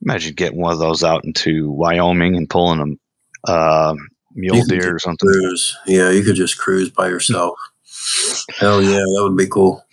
Imagine 0.02 0.34
getting 0.34 0.60
one 0.60 0.72
of 0.72 0.78
those 0.78 1.02
out 1.04 1.24
into 1.24 1.70
Wyoming 1.70 2.36
and 2.36 2.48
pulling 2.48 2.78
them 2.78 2.98
uh, 3.48 3.94
mule 4.34 4.64
deer 4.66 4.94
or 4.94 4.98
something. 4.98 5.28
Cruise. 5.28 5.76
Yeah, 5.86 6.10
you 6.10 6.22
could 6.22 6.36
just 6.36 6.58
cruise 6.58 6.90
by 6.90 7.08
yourself. 7.08 7.58
Hell 8.56 8.82
yeah, 8.82 8.98
that 8.98 9.20
would 9.22 9.36
be 9.36 9.46
cool. 9.46 9.84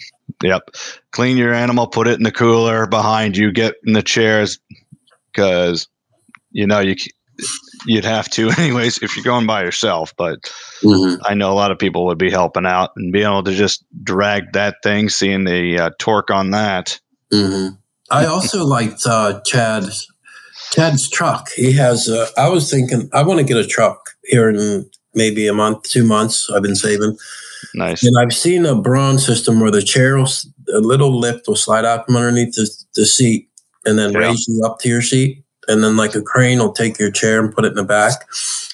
Yep. 0.41 0.71
Clean 1.11 1.37
your 1.37 1.53
animal, 1.53 1.87
put 1.87 2.07
it 2.07 2.17
in 2.17 2.23
the 2.23 2.31
cooler 2.31 2.85
behind 2.87 3.37
you, 3.37 3.51
get 3.51 3.75
in 3.85 3.93
the 3.93 4.01
chairs 4.01 4.59
because 5.33 5.87
you 6.53 6.65
know 6.65 6.79
you 6.79 6.95
you'd 7.85 8.05
have 8.05 8.29
to 8.29 8.49
anyways 8.57 8.99
if 9.01 9.15
you're 9.15 9.25
going 9.25 9.47
by 9.47 9.63
yourself. 9.63 10.13
But 10.17 10.39
mm-hmm. 10.83 11.21
I 11.25 11.33
know 11.33 11.51
a 11.51 11.55
lot 11.55 11.71
of 11.71 11.79
people 11.79 12.05
would 12.05 12.17
be 12.17 12.31
helping 12.31 12.65
out 12.65 12.91
and 12.95 13.11
being 13.11 13.25
able 13.25 13.43
to 13.43 13.53
just 13.53 13.83
drag 14.03 14.53
that 14.53 14.77
thing, 14.83 15.09
seeing 15.09 15.43
the 15.43 15.79
uh, 15.79 15.89
torque 15.99 16.31
on 16.31 16.51
that. 16.51 16.99
Mm-hmm. 17.31 17.75
I 18.11 18.25
also 18.25 18.65
liked 18.65 19.01
uh, 19.05 19.41
Chad's 19.45 20.07
Chad's 20.71 21.09
truck. 21.09 21.49
He 21.55 21.73
has. 21.73 22.09
Uh, 22.09 22.27
I 22.37 22.49
was 22.49 22.69
thinking 22.69 23.09
I 23.13 23.23
want 23.23 23.39
to 23.39 23.45
get 23.45 23.57
a 23.57 23.67
truck 23.67 24.11
here 24.23 24.49
in 24.49 24.89
maybe 25.13 25.47
a 25.47 25.53
month, 25.53 25.83
two 25.83 26.05
months. 26.05 26.49
I've 26.49 26.63
been 26.63 26.75
saving. 26.75 27.17
Nice. 27.75 28.03
And 28.03 28.15
I've 28.19 28.33
seen 28.33 28.65
a 28.65 28.75
Braun 28.75 29.17
system 29.19 29.59
where 29.59 29.71
the 29.71 29.81
chair, 29.81 30.17
will, 30.17 30.27
a 30.73 30.79
little 30.79 31.17
lift 31.17 31.47
will 31.47 31.55
slide 31.55 31.85
out 31.85 32.05
from 32.05 32.17
underneath 32.17 32.55
the, 32.55 32.69
the 32.95 33.05
seat 33.05 33.49
and 33.85 33.97
then 33.97 34.11
yeah. 34.11 34.19
raise 34.19 34.47
you 34.47 34.63
up 34.65 34.79
to 34.79 34.89
your 34.89 35.01
seat. 35.01 35.42
And 35.67 35.83
then 35.83 35.97
like 35.97 36.15
a 36.15 36.21
crane 36.21 36.59
will 36.59 36.73
take 36.73 36.99
your 36.99 37.11
chair 37.11 37.43
and 37.43 37.53
put 37.53 37.65
it 37.65 37.69
in 37.69 37.75
the 37.75 37.83
back. 37.83 38.27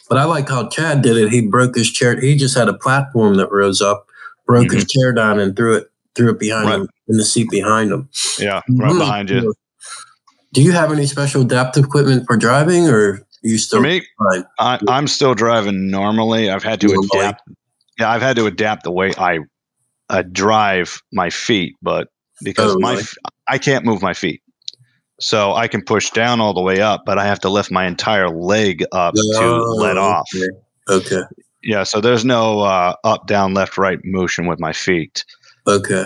But 0.10 0.18
I 0.18 0.24
like 0.24 0.50
how 0.50 0.68
Chad 0.70 1.02
did 1.02 1.18
it. 1.18 1.30
He 1.30 1.42
broke 1.42 1.76
his 1.76 1.92
chair. 1.92 2.20
He 2.20 2.36
just 2.36 2.58
had 2.58 2.68
a 2.68 2.74
platform 2.74 3.36
that 3.36 3.52
rose 3.52 3.82
up, 3.82 4.08
broke 4.46 4.68
mm-hmm. 4.68 4.76
his 4.76 4.86
chair 4.86 5.14
down 5.14 5.40
and 5.40 5.56
threw 5.56 5.76
it, 5.76 5.92
threw 6.16 6.32
it 6.32 6.40
behind 6.40 6.68
right. 6.68 6.80
him 6.80 6.90
in 7.08 7.18
the 7.18 7.26
seat 7.26 7.50
behind 7.52 7.92
him. 7.92 8.10
Yeah. 8.40 8.62
Right 8.70 8.90
mm-hmm. 8.90 8.98
behind 8.98 9.30
you. 9.30 9.54
Do 10.52 10.64
you 10.64 10.72
have 10.72 10.92
any 10.92 11.06
special 11.06 11.44
adaptive 11.44 11.86
equipment 11.86 12.26
for 12.26 12.36
driving 12.36 12.88
or 12.88 13.22
you 13.44 13.60
still? 13.60 13.80
For 13.80 13.88
me, 13.88 14.02
I, 14.58 14.80
am 14.88 15.08
still 15.08 15.36
driving 15.36 15.92
normally. 15.92 16.50
I've 16.50 16.64
had 16.64 16.82
to 16.82 16.88
normally. 16.88 17.10
adapt 17.14 17.44
yeah, 18.00 18.10
I've 18.10 18.22
had 18.22 18.38
to 18.38 18.46
adapt 18.46 18.84
the 18.84 18.92
way 18.92 19.14
I 19.18 19.40
uh, 20.10 20.24
drive 20.32 21.02
my 21.12 21.30
feet, 21.30 21.76
but 21.82 22.08
because 22.42 22.76
oh, 22.76 22.80
my 22.80 22.94
really? 22.94 23.04
I 23.48 23.58
can't 23.58 23.86
move 23.86 24.02
my 24.02 24.14
feet, 24.14 24.42
so 25.20 25.54
I 25.54 25.68
can 25.68 25.84
push 25.84 26.12
down 26.12 26.40
all 26.40 26.54
the 26.54 26.62
way 26.62 26.82
up, 26.82 27.04
but 27.06 27.18
I 27.18 27.26
have 27.26 27.40
to 27.42 27.50
lift 27.50 27.72
my 27.72 27.86
entire 27.86 28.30
leg 28.30 28.84
up 28.92 29.14
oh, 29.18 29.40
to 29.40 29.82
let 29.82 29.98
off. 29.98 30.28
Okay. 30.36 31.16
okay. 31.16 31.22
Yeah, 31.62 31.84
so 31.84 32.00
there's 32.00 32.24
no 32.24 32.62
uh, 32.62 32.96
up, 33.04 33.28
down, 33.28 33.54
left, 33.54 33.78
right 33.78 34.00
motion 34.06 34.48
with 34.48 34.60
my 34.60 34.72
feet. 34.72 35.26
Okay. 35.68 36.06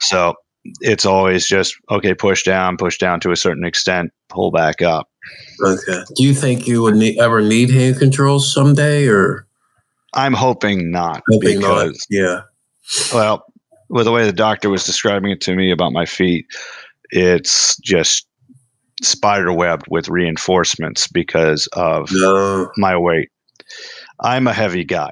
So 0.00 0.34
it's 0.80 1.06
always 1.06 1.46
just 1.46 1.74
okay, 1.90 2.14
push 2.14 2.42
down, 2.42 2.76
push 2.76 2.98
down 2.98 3.20
to 3.20 3.30
a 3.30 3.36
certain 3.36 3.64
extent, 3.64 4.12
pull 4.28 4.50
back 4.50 4.82
up. 4.82 5.08
Okay. 5.64 6.02
Do 6.16 6.24
you 6.24 6.34
think 6.34 6.66
you 6.66 6.82
would 6.82 6.96
need, 6.96 7.18
ever 7.18 7.40
need 7.40 7.70
hand 7.70 7.98
controls 7.98 8.52
someday, 8.52 9.06
or? 9.06 9.46
I'm 10.14 10.32
hoping 10.32 10.90
not 10.90 11.22
hoping 11.30 11.58
because 11.58 12.06
not. 12.10 12.18
yeah. 12.18 12.40
Well, 13.12 13.44
with 13.88 14.06
the 14.06 14.12
way 14.12 14.24
the 14.24 14.32
doctor 14.32 14.70
was 14.70 14.84
describing 14.84 15.30
it 15.30 15.40
to 15.42 15.54
me 15.54 15.70
about 15.70 15.92
my 15.92 16.06
feet, 16.06 16.46
it's 17.10 17.76
just 17.78 18.27
spider 19.02 19.52
webbed 19.52 19.86
with 19.88 20.08
reinforcements 20.08 21.08
because 21.08 21.68
of 21.72 22.10
no. 22.12 22.70
my 22.76 22.96
weight. 22.96 23.28
I'm 24.20 24.46
a 24.46 24.52
heavy 24.52 24.84
guy. 24.84 25.10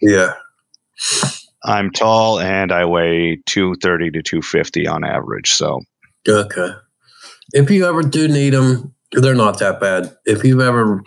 Yeah. 0.00 0.34
I'm 1.64 1.90
tall 1.90 2.38
and 2.40 2.70
I 2.70 2.84
weigh 2.84 3.40
230 3.46 4.10
to 4.12 4.22
250 4.22 4.86
on 4.86 5.04
average. 5.04 5.50
So, 5.52 5.80
okay. 6.28 6.70
If 7.52 7.70
you 7.70 7.86
ever 7.86 8.02
do 8.02 8.28
need 8.28 8.50
them, 8.50 8.94
they're 9.12 9.34
not 9.34 9.58
that 9.60 9.80
bad. 9.80 10.14
If 10.26 10.44
you've 10.44 10.60
ever 10.60 11.02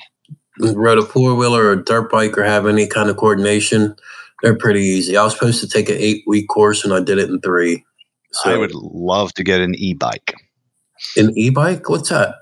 rode 0.59 0.97
a 0.97 1.05
four 1.05 1.35
wheeler 1.35 1.65
or 1.65 1.71
a 1.73 1.83
dirt 1.83 2.11
bike 2.11 2.37
or 2.37 2.43
have 2.43 2.65
any 2.65 2.87
kind 2.87 3.09
of 3.09 3.17
coordination, 3.17 3.95
they're 4.41 4.57
pretty 4.57 4.81
easy. 4.81 5.15
I 5.15 5.23
was 5.23 5.33
supposed 5.33 5.61
to 5.61 5.67
take 5.67 5.89
an 5.89 5.97
eight 5.99 6.23
week 6.25 6.47
course 6.47 6.83
and 6.83 6.93
I 6.93 7.01
did 7.01 7.19
it 7.19 7.29
in 7.29 7.39
three. 7.41 7.83
So, 8.31 8.51
I 8.51 8.57
would 8.57 8.73
love 8.73 9.33
to 9.33 9.43
get 9.43 9.61
an 9.61 9.75
e 9.75 9.93
bike. 9.93 10.35
An 11.15 11.37
e 11.37 11.49
bike? 11.49 11.89
What's 11.89 12.09
that? 12.09 12.35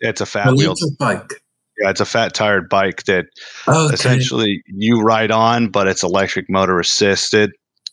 It's 0.00 0.20
a 0.20 0.26
fat 0.26 0.54
wheel 0.54 0.74
bike. 0.98 1.42
Yeah, 1.80 1.90
it's 1.90 2.00
a 2.00 2.06
fat 2.06 2.34
tired 2.34 2.68
bike 2.68 3.04
that 3.04 3.26
okay. 3.68 3.94
essentially 3.94 4.62
you 4.66 5.00
ride 5.00 5.30
on, 5.30 5.68
but 5.68 5.86
it's 5.86 6.02
electric 6.02 6.50
motor 6.50 6.80
assisted. 6.80 7.52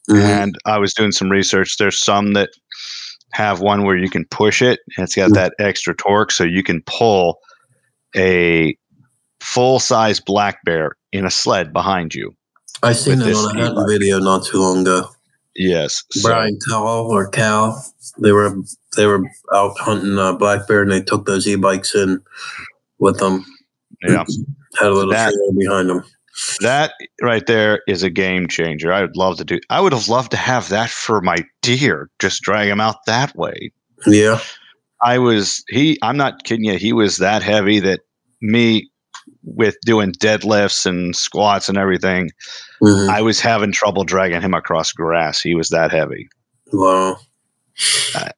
Mm-hmm. 0.10 0.21
And 0.21 0.56
I 0.65 0.78
was 0.78 0.93
doing 0.93 1.12
some 1.12 1.30
research. 1.30 1.78
There's 1.78 1.99
some 1.99 2.34
that 2.34 2.49
have 3.34 3.60
one 3.60 3.84
where 3.84 3.97
you 3.97 4.10
can 4.10 4.25
push 4.25 4.62
it 4.62 4.80
and 4.95 5.04
it's 5.04 5.15
got 5.15 5.25
mm-hmm. 5.25 5.34
that 5.34 5.54
extra 5.60 5.95
torque 5.95 6.32
so 6.32 6.43
you 6.43 6.63
can 6.63 6.82
pull 6.86 7.39
a 8.15 8.75
full 9.41 9.80
size 9.80 10.19
black 10.19 10.63
bear 10.63 10.95
in 11.12 11.25
a 11.25 11.32
sled 11.32 11.73
behind 11.73 12.15
you. 12.15 12.32
I 12.82 12.93
seen 12.93 13.21
it 13.21 13.36
on 13.36 13.58
a 13.58 13.62
hunting 13.62 13.86
video 13.88 14.19
not 14.19 14.45
too 14.45 14.60
long 14.60 14.82
ago. 14.82 15.10
Yes, 15.56 16.04
Brian 16.21 16.60
so. 16.62 16.71
Cal 16.71 16.88
or 16.88 17.30
Cal, 17.30 17.86
they 18.19 18.32
were 18.32 18.56
they 18.95 19.06
were 19.06 19.23
out 19.54 19.78
hunting 19.80 20.17
uh, 20.17 20.34
black 20.34 20.67
bear 20.67 20.82
and 20.82 20.91
they 20.91 21.01
took 21.01 21.25
those 21.25 21.47
e-bikes 21.47 21.95
in 21.95 22.21
with 22.99 23.19
them. 23.19 23.45
Yeah, 24.08 24.23
had 24.80 24.88
a 24.88 24.93
little 24.93 25.12
that, 25.12 25.34
trail 25.34 25.54
behind 25.58 25.89
them. 25.89 26.04
That 26.62 26.93
right 27.21 27.45
there 27.45 27.82
is 27.88 28.04
a 28.04 28.10
game 28.10 28.47
changer. 28.47 28.91
I 28.91 29.01
would 29.01 29.15
love 29.15 29.38
to 29.38 29.45
do. 29.45 29.60
I 29.69 29.82
would 29.82 29.93
have 29.93 30.10
loved 30.10 30.32
to 30.32 30.38
have 30.38 30.69
that 30.69 30.89
for 30.89 31.21
my 31.21 31.38
deer. 31.62 32.10
Just 32.19 32.41
drag 32.41 32.67
him 32.67 32.82
out 32.82 33.06
that 33.06 33.36
way. 33.36 33.71
Yeah, 34.06 34.39
I 35.01 35.17
was 35.17 35.63
he. 35.69 35.97
I'm 36.01 36.17
not 36.17 36.43
kidding 36.43 36.65
you. 36.65 36.78
He 36.78 36.93
was 36.93 37.17
that 37.17 37.41
heavy 37.43 37.80
that 37.80 38.01
me 38.41 38.89
with 39.43 39.78
doing 39.86 40.12
deadlifts 40.13 40.86
and 40.86 41.15
squats 41.15 41.69
and 41.69 41.78
everything, 41.78 42.32
mm-hmm. 42.82 43.10
I 43.10 43.21
was 43.21 43.39
having 43.39 43.71
trouble 43.71 44.04
dragging 44.04 44.41
him 44.41 44.54
across 44.54 44.91
grass. 44.91 45.41
He 45.41 45.56
was 45.56 45.69
that 45.69 45.91
heavy. 45.91 46.28
Wow. 46.73 47.17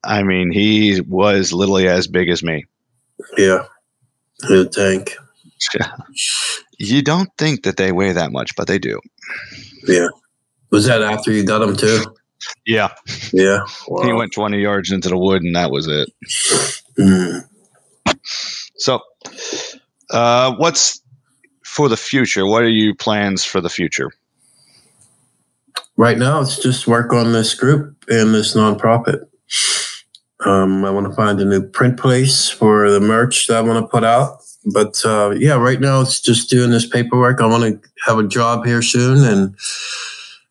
I, 0.04 0.24
mean, 0.24 0.52
he 0.52 1.02
was 1.02 1.54
literally 1.54 1.88
as 1.88 2.08
big 2.08 2.30
as 2.30 2.44
me. 2.44 2.66
Yeah. 3.38 3.66
The 4.40 4.68
tank. 4.68 5.16
Yeah. 5.74 5.92
you 6.78 7.02
don't 7.02 7.30
think 7.38 7.64
that 7.64 7.78
they 7.78 7.92
weigh 7.92 8.14
that 8.14 8.32
much, 8.32 8.56
but 8.56 8.68
they 8.68 8.80
do. 8.80 9.00
Yeah. 9.88 10.08
Was 10.72 10.86
that 10.86 11.02
after 11.02 11.32
you 11.32 11.44
got 11.44 11.62
him 11.62 11.76
too? 11.76 12.04
Yeah. 12.66 12.90
Yeah. 13.32 13.62
Wow. 13.88 14.06
He 14.06 14.14
went 14.14 14.34
20 14.34 14.60
yards 14.62 14.92
into 14.92 15.10
the 15.10 15.18
wood 15.18 15.42
and 15.44 15.56
that 15.56 15.72
was 15.72 15.88
it. 15.88 16.10
Mm. 16.98 17.48
So, 18.78 19.00
uh, 20.12 20.56
what's 20.56 21.02
for 21.64 21.90
the 21.90 21.98
future? 21.98 22.46
What 22.46 22.64
are 22.64 22.70
your 22.70 22.96
plans 22.96 23.44
for 23.44 23.62
the 23.62 23.70
future? 23.70 24.12
Right 25.98 26.18
now, 26.20 26.42
it's 26.42 26.62
just 26.62 26.88
work 26.88 27.12
on 27.12 27.34
this 27.34 27.56
group 27.56 28.06
and 28.08 28.34
this 28.34 28.56
nonprofit. 28.56 29.28
Um, 30.46 30.86
I 30.86 30.92
want 30.92 31.08
to 31.08 31.16
find 31.16 31.40
a 31.42 31.46
new 31.46 31.68
print 31.68 32.00
place 32.00 32.50
for 32.50 32.92
the 32.92 33.00
merch 33.00 33.48
that 33.48 33.58
I 33.58 33.62
want 33.62 33.84
to 33.84 33.90
put 33.90 34.04
out. 34.04 34.40
But 34.72 35.04
uh, 35.04 35.32
yeah, 35.38 35.56
right 35.56 35.82
now 35.82 36.02
it's 36.02 36.22
just 36.22 36.52
doing 36.52 36.70
this 36.70 36.88
paperwork. 36.88 37.42
I 37.42 37.48
want 37.48 37.64
to 37.64 37.90
have 38.06 38.20
a 38.20 38.28
job 38.28 38.66
here 38.66 38.84
soon 38.84 39.24
and 39.24 39.56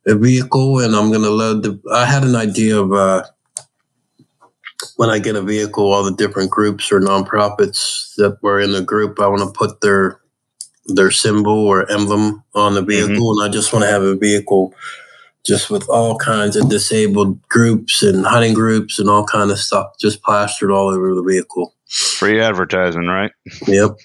a 0.07 0.17
vehicle, 0.17 0.81
and 0.81 0.97
I'm 0.97 1.11
going 1.11 1.23
to 1.23 1.31
load 1.31 1.63
the. 1.63 1.81
I 1.93 2.07
had 2.07 2.25
an 2.25 2.35
idea 2.35 2.81
of 2.81 2.93
uh, 2.93 3.23
when 4.97 5.11
I 5.11 5.21
get 5.21 5.37
a 5.37 5.43
vehicle, 5.43 5.93
all 5.93 6.03
the 6.03 6.13
different 6.13 6.51
groups 6.51 6.91
or 6.91 7.01
nonprofits 7.01 8.15
that 8.17 8.39
were 8.43 8.61
in 8.61 8.73
the 8.73 8.83
group, 8.83 9.21
I 9.21 9.29
want 9.29 9.43
to 9.43 9.57
put 9.57 9.81
their 9.81 10.21
their 10.87 11.11
symbol 11.11 11.67
or 11.67 11.91
emblem 11.91 12.43
on 12.55 12.75
the 12.75 12.83
vehicle, 12.83 13.15
mm-hmm. 13.15 13.43
and 13.43 13.49
I 13.49 13.53
just 13.53 13.73
want 13.73 13.85
to 13.85 13.91
have 13.91 14.03
a 14.03 14.17
vehicle 14.17 14.75
just 15.47 15.71
with 15.71 15.89
all 15.89 16.17
kinds 16.19 16.57
of 16.57 16.69
disabled 16.69 17.41
groups 17.49 18.03
and 18.03 18.27
hunting 18.27 18.55
groups 18.55 18.99
and 18.99 19.09
all 19.09 19.25
kind 19.25 19.51
of 19.51 19.59
stuff 19.59 19.87
just 19.99 20.23
plastered 20.23 20.71
all 20.71 20.89
over 20.89 21.15
the 21.15 21.23
vehicle. 21.23 21.75
Free 21.89 22.41
advertising, 22.41 23.07
right? 23.07 23.33
Yep. 23.67 23.97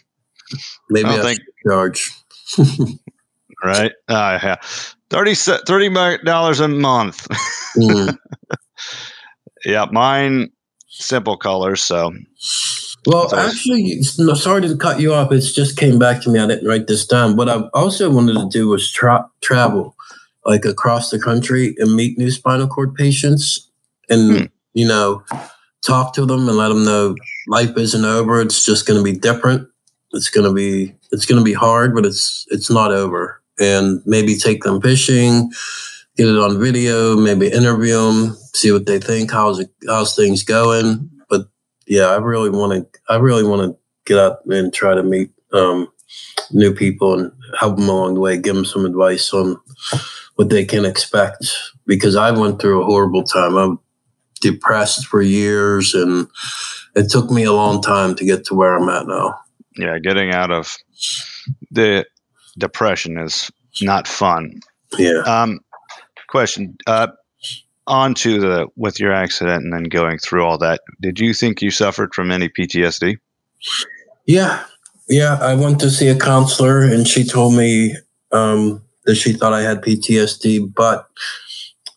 Maybe 0.90 1.10
I, 1.10 1.20
I 1.20 1.22
think 1.24 1.40
charge. 1.68 2.12
right? 3.64 3.92
Uh, 4.08 4.40
yeah. 4.42 4.56
30 5.10 6.24
dollars 6.24 6.60
a 6.60 6.68
month. 6.68 7.28
mm. 7.78 8.18
Yeah, 9.66 9.86
mine 9.92 10.52
simple 10.88 11.38
colors. 11.38 11.84
So, 11.84 12.14
well, 13.06 13.34
actually, 13.36 14.02
sorry 14.04 14.62
to 14.62 14.76
cut 14.76 15.00
you 15.00 15.14
off. 15.14 15.32
It 15.32 15.42
just 15.42 15.78
came 15.78 16.00
back 16.00 16.22
to 16.24 16.30
me. 16.30 16.40
I 16.40 16.48
didn't 16.48 16.68
write 16.68 16.88
this 16.88 17.06
down. 17.06 17.36
What 17.36 17.50
I 17.50 17.62
also 17.74 18.10
wanted 18.10 18.36
to 18.36 18.48
do 18.50 18.70
was 18.70 18.92
tra- 18.92 19.30
travel, 19.42 19.96
like 20.46 20.66
across 20.66 21.10
the 21.10 21.20
country, 21.20 21.76
and 21.78 21.96
meet 21.96 22.18
new 22.18 22.32
spinal 22.32 22.68
cord 22.68 22.96
patients, 22.96 23.70
and 24.10 24.38
hmm. 24.38 24.46
you 24.74 24.88
know, 24.88 25.24
talk 25.86 26.14
to 26.16 26.26
them 26.26 26.48
and 26.48 26.58
let 26.58 26.70
them 26.70 26.86
know 26.86 27.16
life 27.48 27.78
isn't 27.78 28.06
over. 28.06 28.42
It's 28.42 28.66
just 28.66 28.86
going 28.86 29.00
to 29.00 29.04
be 29.04 29.18
different. 29.18 29.68
It's 30.14 30.30
going 30.30 30.48
to 30.48 30.54
be 30.54 30.96
it's 31.12 31.26
going 31.26 31.40
to 31.40 31.46
be 31.46 31.54
hard, 31.54 31.94
but 31.96 32.06
it's 32.06 32.46
it's 32.50 32.70
not 32.70 32.92
over. 32.92 33.42
And 33.60 34.02
maybe 34.06 34.38
take 34.38 34.64
them 34.64 34.82
fishing 34.82 35.52
get 36.18 36.28
it 36.28 36.38
on 36.38 36.60
video, 36.60 37.16
maybe 37.16 37.48
interview 37.48 37.96
them, 37.96 38.38
see 38.54 38.72
what 38.72 38.86
they 38.86 39.00
think, 39.00 39.32
how's 39.32 39.60
it, 39.60 39.70
how's 39.88 40.16
things 40.16 40.44
going. 40.44 41.10
But 41.30 41.48
yeah, 41.88 42.08
I 42.08 42.18
really 42.18 42.50
want 42.50 42.94
to, 42.94 43.00
I 43.12 43.18
really 43.18 43.44
want 43.44 43.62
to 43.62 43.78
get 44.06 44.20
out 44.20 44.46
and 44.46 44.74
try 44.74 44.94
to 44.94 45.04
meet 45.04 45.32
um, 45.54 45.92
new 46.52 46.74
people 46.74 47.20
and 47.20 47.32
help 47.60 47.78
them 47.78 47.90
along 47.90 48.16
the 48.16 48.20
way, 48.20 48.38
give 48.38 48.56
them 48.56 48.66
some 48.66 48.86
advice 48.86 49.34
on 49.34 49.58
what 50.36 50.50
they 50.50 50.66
can 50.66 50.86
expect. 50.86 51.48
Because 51.86 52.16
I 52.16 52.32
went 52.32 52.62
through 52.62 52.82
a 52.82 52.86
horrible 52.86 53.24
time. 53.24 53.56
I'm 53.56 53.80
depressed 54.42 55.08
for 55.08 55.22
years, 55.22 55.94
and 55.94 56.28
it 56.96 57.10
took 57.10 57.30
me 57.30 57.44
a 57.44 57.54
long 57.54 57.82
time 57.82 58.16
to 58.16 58.26
get 58.26 58.46
to 58.46 58.56
where 58.56 58.76
I'm 58.76 58.90
at 58.90 59.08
now. 59.08 59.40
Yeah, 59.78 60.00
getting 60.00 60.32
out 60.32 60.52
of 60.52 60.76
the 61.72 62.06
depression 62.58 63.18
is 63.18 63.50
not 63.82 64.08
fun. 64.08 64.60
Yeah. 64.98 65.22
Um, 65.26 65.60
question. 66.28 66.78
Uh, 66.86 67.08
on 67.88 68.14
to 68.14 68.40
the 68.40 68.68
with 68.76 69.00
your 69.00 69.12
accident 69.12 69.64
and 69.64 69.74
then 69.74 69.84
going 69.84 70.18
through 70.18 70.46
all 70.46 70.58
that. 70.60 70.82
Did 71.02 71.20
you 71.20 71.34
think 71.34 71.62
you 71.62 71.72
suffered 71.72 72.14
from 72.14 72.32
any 72.32 72.48
PTSD? 72.48 73.18
Yeah, 74.26 74.64
yeah. 75.10 75.38
I 75.42 75.56
went 75.56 75.80
to 75.82 75.90
see 75.90 76.08
a 76.08 76.18
counselor, 76.18 76.82
and 76.82 77.08
she 77.08 77.24
told 77.24 77.56
me 77.56 77.96
um, 78.32 78.84
that 79.06 79.16
she 79.16 79.34
thought 79.34 79.54
I 79.54 79.62
had 79.62 79.82
PTSD, 79.82 80.74
but 80.74 81.10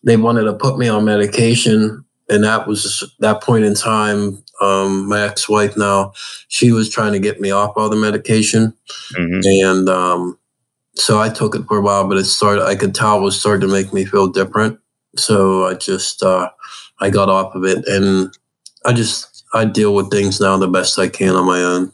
they 0.03 0.17
wanted 0.17 0.45
to 0.45 0.55
put 0.55 0.79
me 0.79 0.89
on 0.89 1.05
medication, 1.05 2.05
and 2.29 2.45
that 2.45 2.67
was 2.67 3.05
that 3.21 3.43
point 3.43 3.65
in 3.65 3.75
time. 3.75 4.43
Um, 4.61 5.09
my 5.09 5.23
ex-wife 5.23 5.77
now, 5.77 6.13
she 6.49 6.71
was 6.73 6.89
trying 6.89 7.13
to 7.13 7.19
get 7.19 7.41
me 7.41 7.51
off 7.51 7.73
all 7.77 7.89
the 7.89 7.97
medication, 7.97 8.75
Mm-hmm. 9.17 9.41
and 9.45 9.89
um, 9.89 10.39
so 10.97 11.21
I 11.21 11.29
took 11.29 11.55
it 11.57 11.65
for 11.67 11.79
a 11.79 11.83
while, 11.83 12.07
but 12.09 12.17
it 12.19 12.25
started. 12.25 12.65
I 12.65 12.77
could 12.77 12.95
tell 12.95 13.19
it 13.19 13.23
was 13.23 13.39
starting 13.39 13.67
to 13.69 13.73
make 13.73 13.93
me 13.93 14.05
feel 14.05 14.29
different. 14.29 14.79
So 15.17 15.67
I 15.67 15.75
just 15.75 16.23
uh, 16.23 16.51
I 17.01 17.11
got 17.11 17.29
off 17.29 17.55
of 17.55 17.65
it, 17.65 17.87
and 17.89 18.35
I 18.85 18.93
just 18.93 19.45
I 19.53 19.65
deal 19.65 19.95
with 19.95 20.11
things 20.11 20.41
now 20.41 20.57
the 20.57 20.69
best 20.69 20.99
I 20.99 21.09
can 21.09 21.35
on 21.37 21.47
my 21.47 21.63
own. 21.63 21.93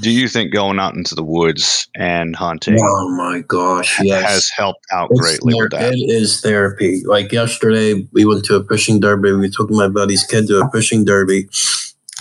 Do 0.00 0.10
you 0.10 0.28
think 0.28 0.52
going 0.52 0.78
out 0.78 0.94
into 0.94 1.14
the 1.14 1.22
woods 1.22 1.88
and 1.94 2.34
hunting 2.34 2.78
Oh 2.80 3.08
my 3.16 3.40
gosh, 3.46 4.00
yes. 4.02 4.24
has 4.24 4.48
helped 4.56 4.86
out 4.90 5.08
It's 5.10 5.20
greatly 5.20 5.54
with 5.54 5.72
that? 5.72 5.92
It 5.92 6.10
is 6.10 6.40
therapy. 6.40 7.02
Like 7.04 7.32
yesterday, 7.32 8.08
we 8.12 8.24
went 8.24 8.44
to 8.46 8.56
a 8.56 8.64
fishing 8.64 8.98
derby. 8.98 9.32
We 9.32 9.50
took 9.50 9.70
my 9.70 9.88
buddy's 9.88 10.24
kid 10.24 10.46
to 10.46 10.62
a 10.62 10.70
fishing 10.70 11.04
derby, 11.04 11.48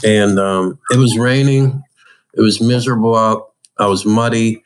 and 0.04 0.38
um, 0.40 0.78
it 0.92 0.98
was 0.98 1.18
raining. 1.18 1.82
It 2.34 2.42
was 2.42 2.60
miserable 2.60 3.16
out. 3.16 3.54
I 3.80 3.88
was 3.88 4.06
muddy, 4.06 4.62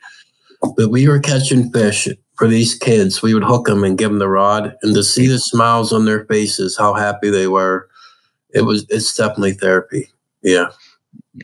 but 0.76 0.90
we 0.90 1.06
were 1.06 1.20
catching 1.20 1.70
fish 1.70 2.08
for 2.36 2.48
these 2.48 2.74
kids. 2.74 3.22
We 3.22 3.34
would 3.34 3.44
hook 3.44 3.66
them 3.66 3.84
and 3.84 3.96
give 3.96 4.10
them 4.10 4.18
the 4.18 4.28
rod, 4.28 4.76
and 4.82 4.94
to 4.94 5.04
see 5.04 5.28
the 5.28 5.38
smiles 5.38 5.92
on 5.92 6.04
their 6.04 6.24
faces, 6.24 6.76
how 6.76 6.94
happy 6.94 7.30
they 7.30 7.46
were, 7.46 7.88
it 8.52 8.62
was. 8.62 8.86
It's 8.88 9.14
definitely 9.14 9.52
therapy. 9.52 10.08
Yeah, 10.42 10.66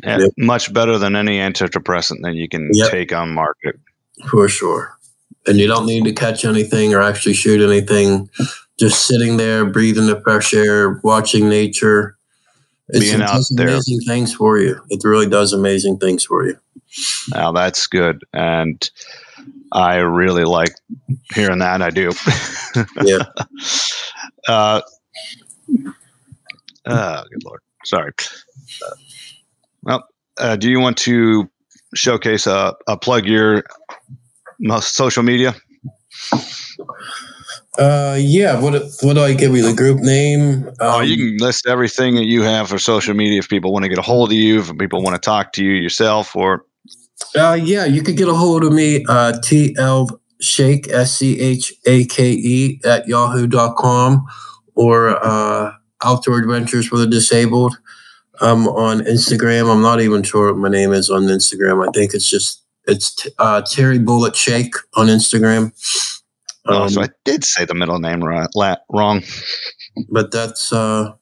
Yep. 0.04 0.32
Much 0.36 0.72
better 0.72 0.98
than 0.98 1.16
any 1.16 1.38
antidepressant 1.38 2.22
that 2.22 2.34
you 2.34 2.48
can 2.48 2.70
Yep. 2.72 2.90
take 2.90 3.12
on 3.12 3.32
market. 3.34 3.76
for 4.28 4.48
sure. 4.48 4.96
And 5.46 5.58
you 5.58 5.66
don't 5.68 5.86
need 5.86 6.04
to 6.04 6.12
catch 6.12 6.44
anything 6.44 6.92
or 6.92 7.00
actually 7.00 7.34
shoot 7.34 7.60
anything. 7.66 8.28
Just 8.78 9.06
sitting 9.06 9.36
there, 9.38 9.64
breathing 9.64 10.06
the 10.06 10.20
fresh 10.20 10.52
air, 10.52 11.00
watching 11.04 11.48
nature. 11.48 12.16
It's, 12.88 13.04
Being 13.06 13.22
out 13.22 13.32
does 13.34 13.52
there. 13.56 13.68
amazing 13.68 14.00
things 14.00 14.34
for 14.34 14.58
you. 14.58 14.80
It 14.90 15.02
really 15.04 15.28
does 15.28 15.52
amazing 15.52 15.98
things 15.98 16.24
for 16.24 16.44
you. 16.46 16.58
Now 17.34 17.52
that's 17.52 17.86
good, 17.86 18.24
and 18.32 18.90
I 19.72 19.96
really 19.96 20.44
like 20.44 20.72
hearing 21.34 21.58
that. 21.60 21.82
I 21.82 21.90
do. 21.90 22.10
Yeah. 23.04 23.24
uh, 24.48 24.80
oh, 26.86 27.22
good 27.30 27.44
lord. 27.44 27.60
Sorry. 27.84 28.12
Uh, 28.86 28.90
uh, 30.38 30.56
do 30.56 30.70
you 30.70 30.80
want 30.80 30.96
to 30.98 31.48
showcase 31.94 32.46
a, 32.46 32.74
uh, 32.86 32.96
plug 32.96 33.26
your 33.26 33.64
most 34.58 34.94
social 34.94 35.22
media? 35.22 35.54
Uh, 37.78 38.16
yeah. 38.18 38.60
What 38.60 38.82
what 39.02 39.14
do 39.14 39.20
I 39.22 39.34
give 39.34 39.54
you? 39.54 39.62
The 39.62 39.74
group 39.74 40.00
name? 40.00 40.66
Um, 40.66 40.74
oh, 40.80 41.00
you 41.00 41.16
can 41.16 41.36
list 41.38 41.66
everything 41.66 42.16
that 42.16 42.26
you 42.26 42.42
have 42.42 42.68
for 42.68 42.78
social 42.78 43.14
media 43.14 43.38
if 43.38 43.48
people 43.48 43.72
want 43.72 43.84
to 43.84 43.88
get 43.88 43.98
a 43.98 44.02
hold 44.02 44.30
of 44.30 44.36
you, 44.36 44.60
if 44.60 44.76
people 44.78 45.02
want 45.02 45.14
to 45.14 45.20
talk 45.20 45.52
to 45.54 45.64
you 45.64 45.72
yourself, 45.72 46.34
or 46.34 46.64
Uh, 47.36 47.58
yeah, 47.60 47.84
you 47.84 48.02
could 48.02 48.16
get 48.16 48.28
a 48.28 48.34
hold 48.34 48.64
of 48.64 48.72
me, 48.72 49.04
uh, 49.08 49.32
TL 49.44 50.08
Schake, 50.42 50.88
S 50.90 51.16
C 51.18 51.38
H 51.38 51.72
A 51.86 52.04
K 52.06 52.30
E, 52.32 52.80
at 52.84 53.06
yahoo.com 53.06 54.24
or 54.74 55.24
uh, 55.24 55.72
Outdoor 56.04 56.38
Adventures 56.38 56.86
for 56.86 56.96
the 56.96 57.06
Disabled. 57.06 57.78
I'm 58.40 58.68
on 58.68 59.00
Instagram. 59.00 59.72
I'm 59.72 59.82
not 59.82 60.00
even 60.00 60.22
sure 60.22 60.52
what 60.52 60.60
my 60.60 60.68
name 60.68 60.92
is 60.92 61.10
on 61.10 61.22
Instagram. 61.22 61.86
I 61.86 61.90
think 61.92 62.14
it's 62.14 62.28
just, 62.28 62.62
it's 62.86 63.14
t- 63.14 63.30
uh, 63.38 63.62
Terry 63.62 63.98
Bullet 63.98 64.34
Schake 64.34 64.74
on 64.94 65.06
Instagram. 65.08 65.72
oh, 66.66 66.82
Um, 66.82 66.88
so 66.88 67.02
I 67.02 67.08
did 67.24 67.44
say 67.44 67.64
the 67.64 67.74
middle 67.74 67.98
name 67.98 68.22
right, 68.22 68.48
la- 68.54 68.76
wrong. 68.90 69.22
but 70.10 70.30
that's, 70.30 70.72
uh, 70.72 71.12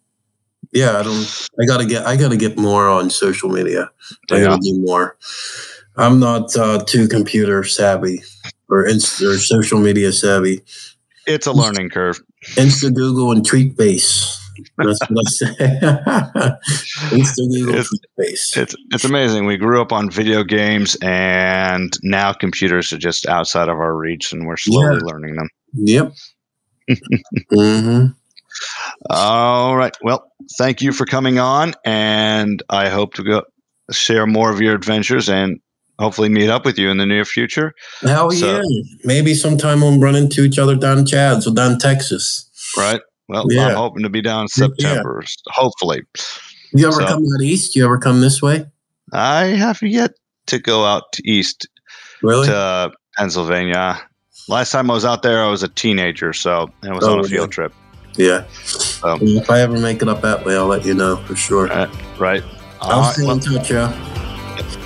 yeah, 0.73 0.99
I 0.99 1.03
don't, 1.03 1.49
I 1.61 1.65
gotta 1.67 1.87
get, 1.87 2.07
I 2.07 2.17
gotta 2.17 2.37
get 2.37 2.59
more 2.59 2.89
on 2.89 3.09
social 3.11 3.49
media. 3.49 3.91
I 4.31 4.37
Yeah. 4.39 4.45
gotta 4.45 4.61
do 4.63 4.79
more. 4.81 5.17
I'm 5.97 6.21
not 6.21 6.55
uh, 6.57 6.85
too 6.85 7.09
computer 7.09 7.65
savvy 7.65 8.23
or 8.69 8.85
inst- 8.87 9.23
or 9.23 9.39
social 9.39 9.81
media 9.81 10.13
savvy. 10.13 10.63
It's 11.27 11.47
a 11.47 11.53
learning 11.53 11.91
curve. 11.91 12.21
Insta 12.57 12.93
Google 12.95 13.33
and 13.33 13.45
Tweet 13.47 13.77
Base. 13.77 14.39
That's 14.79 14.99
what 15.09 15.25
I 15.27 15.31
say. 15.31 16.57
It's- 17.71 17.91
It's 18.57 18.75
it's 18.93 19.05
amazing. 19.05 19.47
We 19.47 19.57
grew 19.57 19.81
up 19.81 19.93
on 19.93 20.11
video 20.11 20.43
games, 20.45 20.97
and 21.03 21.93
now 22.03 22.33
computers 22.33 22.93
are 22.93 22.99
just 22.99 23.27
outside 23.27 23.69
of 23.69 23.77
our 23.79 23.95
reach, 23.97 24.33
and 24.33 24.47
we're 24.47 24.57
slowly 24.57 24.99
learning 25.05 25.37
them. 25.37 25.49
Yep. 25.75 26.13
hmm 27.53 28.07
All 29.11 29.77
right. 29.77 29.97
Well, 30.03 30.31
thank 30.59 30.81
you 30.83 30.93
for 30.93 31.05
coming 31.07 31.39
on, 31.39 31.75
and 31.85 32.63
I 32.71 32.89
hope 32.89 33.15
to 33.15 33.23
go 33.25 33.43
share 33.93 34.27
more 34.27 34.51
of 34.51 34.61
your 34.61 34.75
adventures 34.75 35.29
and 35.29 35.61
hopefully 35.99 36.29
meet 36.29 36.49
up 36.51 36.65
with 36.65 36.79
you 36.79 36.91
in 36.91 36.99
the 36.99 37.07
near 37.07 37.25
future. 37.25 37.73
Hell 38.01 38.31
So- 38.31 38.57
yeah. 38.57 38.83
Maybe 39.05 39.35
sometime 39.35 39.81
we'll 39.81 39.99
run 39.99 40.15
into 40.17 40.43
each 40.45 40.59
other 40.59 40.75
down 40.77 40.99
in 40.99 41.07
Chad's 41.07 41.47
or 41.47 41.55
down 41.55 41.73
in 41.73 41.79
Texas. 41.79 42.51
Right. 42.77 43.01
Well, 43.29 43.47
Yeah. 43.51 43.69
I'm 43.69 43.75
hoping 43.77 44.03
to 44.03 44.09
be 44.11 44.23
down 44.23 44.43
in 44.43 44.49
Yeah. 44.57 44.67
September, 44.67 45.25
hopefully. 45.49 46.03
You 46.73 46.87
ever 46.89 47.01
So- 47.01 47.07
come 47.07 47.25
out 47.25 47.43
east? 47.43 47.75
You 47.77 47.85
ever 47.85 47.99
come 47.99 48.21
this 48.21 48.41
way? 48.43 48.67
I 49.13 49.45
have 49.47 49.83
yet 49.83 50.13
to 50.47 50.59
go 50.59 50.85
out 50.85 51.13
to 51.13 51.29
east 51.29 51.67
Really? 52.23 52.47
to 52.49 52.93
Pennsylvania. 53.19 54.01
Last 54.49 54.71
time 54.71 54.91
I 54.91 54.95
was 54.95 55.05
out 55.05 55.23
there, 55.23 55.43
I 55.45 55.49
was 55.49 55.63
a 55.63 55.69
teenager, 55.69 56.33
so 56.33 56.69
it 56.85 56.93
was 56.95 57.05
Oh, 57.05 57.15
on 57.15 57.19
a 57.21 57.23
yeah. 57.23 57.29
field 57.29 57.53
trip. 57.53 57.73
yeah. 58.17 58.45
If 59.05 59.51
I 59.51 59.61
ever 59.61 59.79
make 59.79 60.03
it 60.03 60.09
up 60.09 60.23
that 60.23 60.45
way, 60.45 60.57
I'll 60.57 60.67
let 60.67 60.85
you 60.85 60.95
know 60.95 61.17
for 61.27 61.35
sure. 61.37 61.71
Uh, 61.73 61.89
Right. 62.19 62.43
I'll 62.81 63.01
right. 63.01 63.15
stay 63.15 63.23
Well, 63.25 63.33
in 63.37 63.41
touch, 63.41 63.71
y'all. 63.71 63.93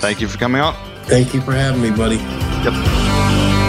thank 0.01 0.21
you 0.21 0.29
for 0.29 0.39
coming 0.39 0.61
out. 0.61 0.75
Thank 1.07 1.35
you 1.35 1.41
for 1.43 1.53
having 1.53 1.83
me, 1.83 1.91
buddy. 1.91 2.17
Yep. 2.17 3.60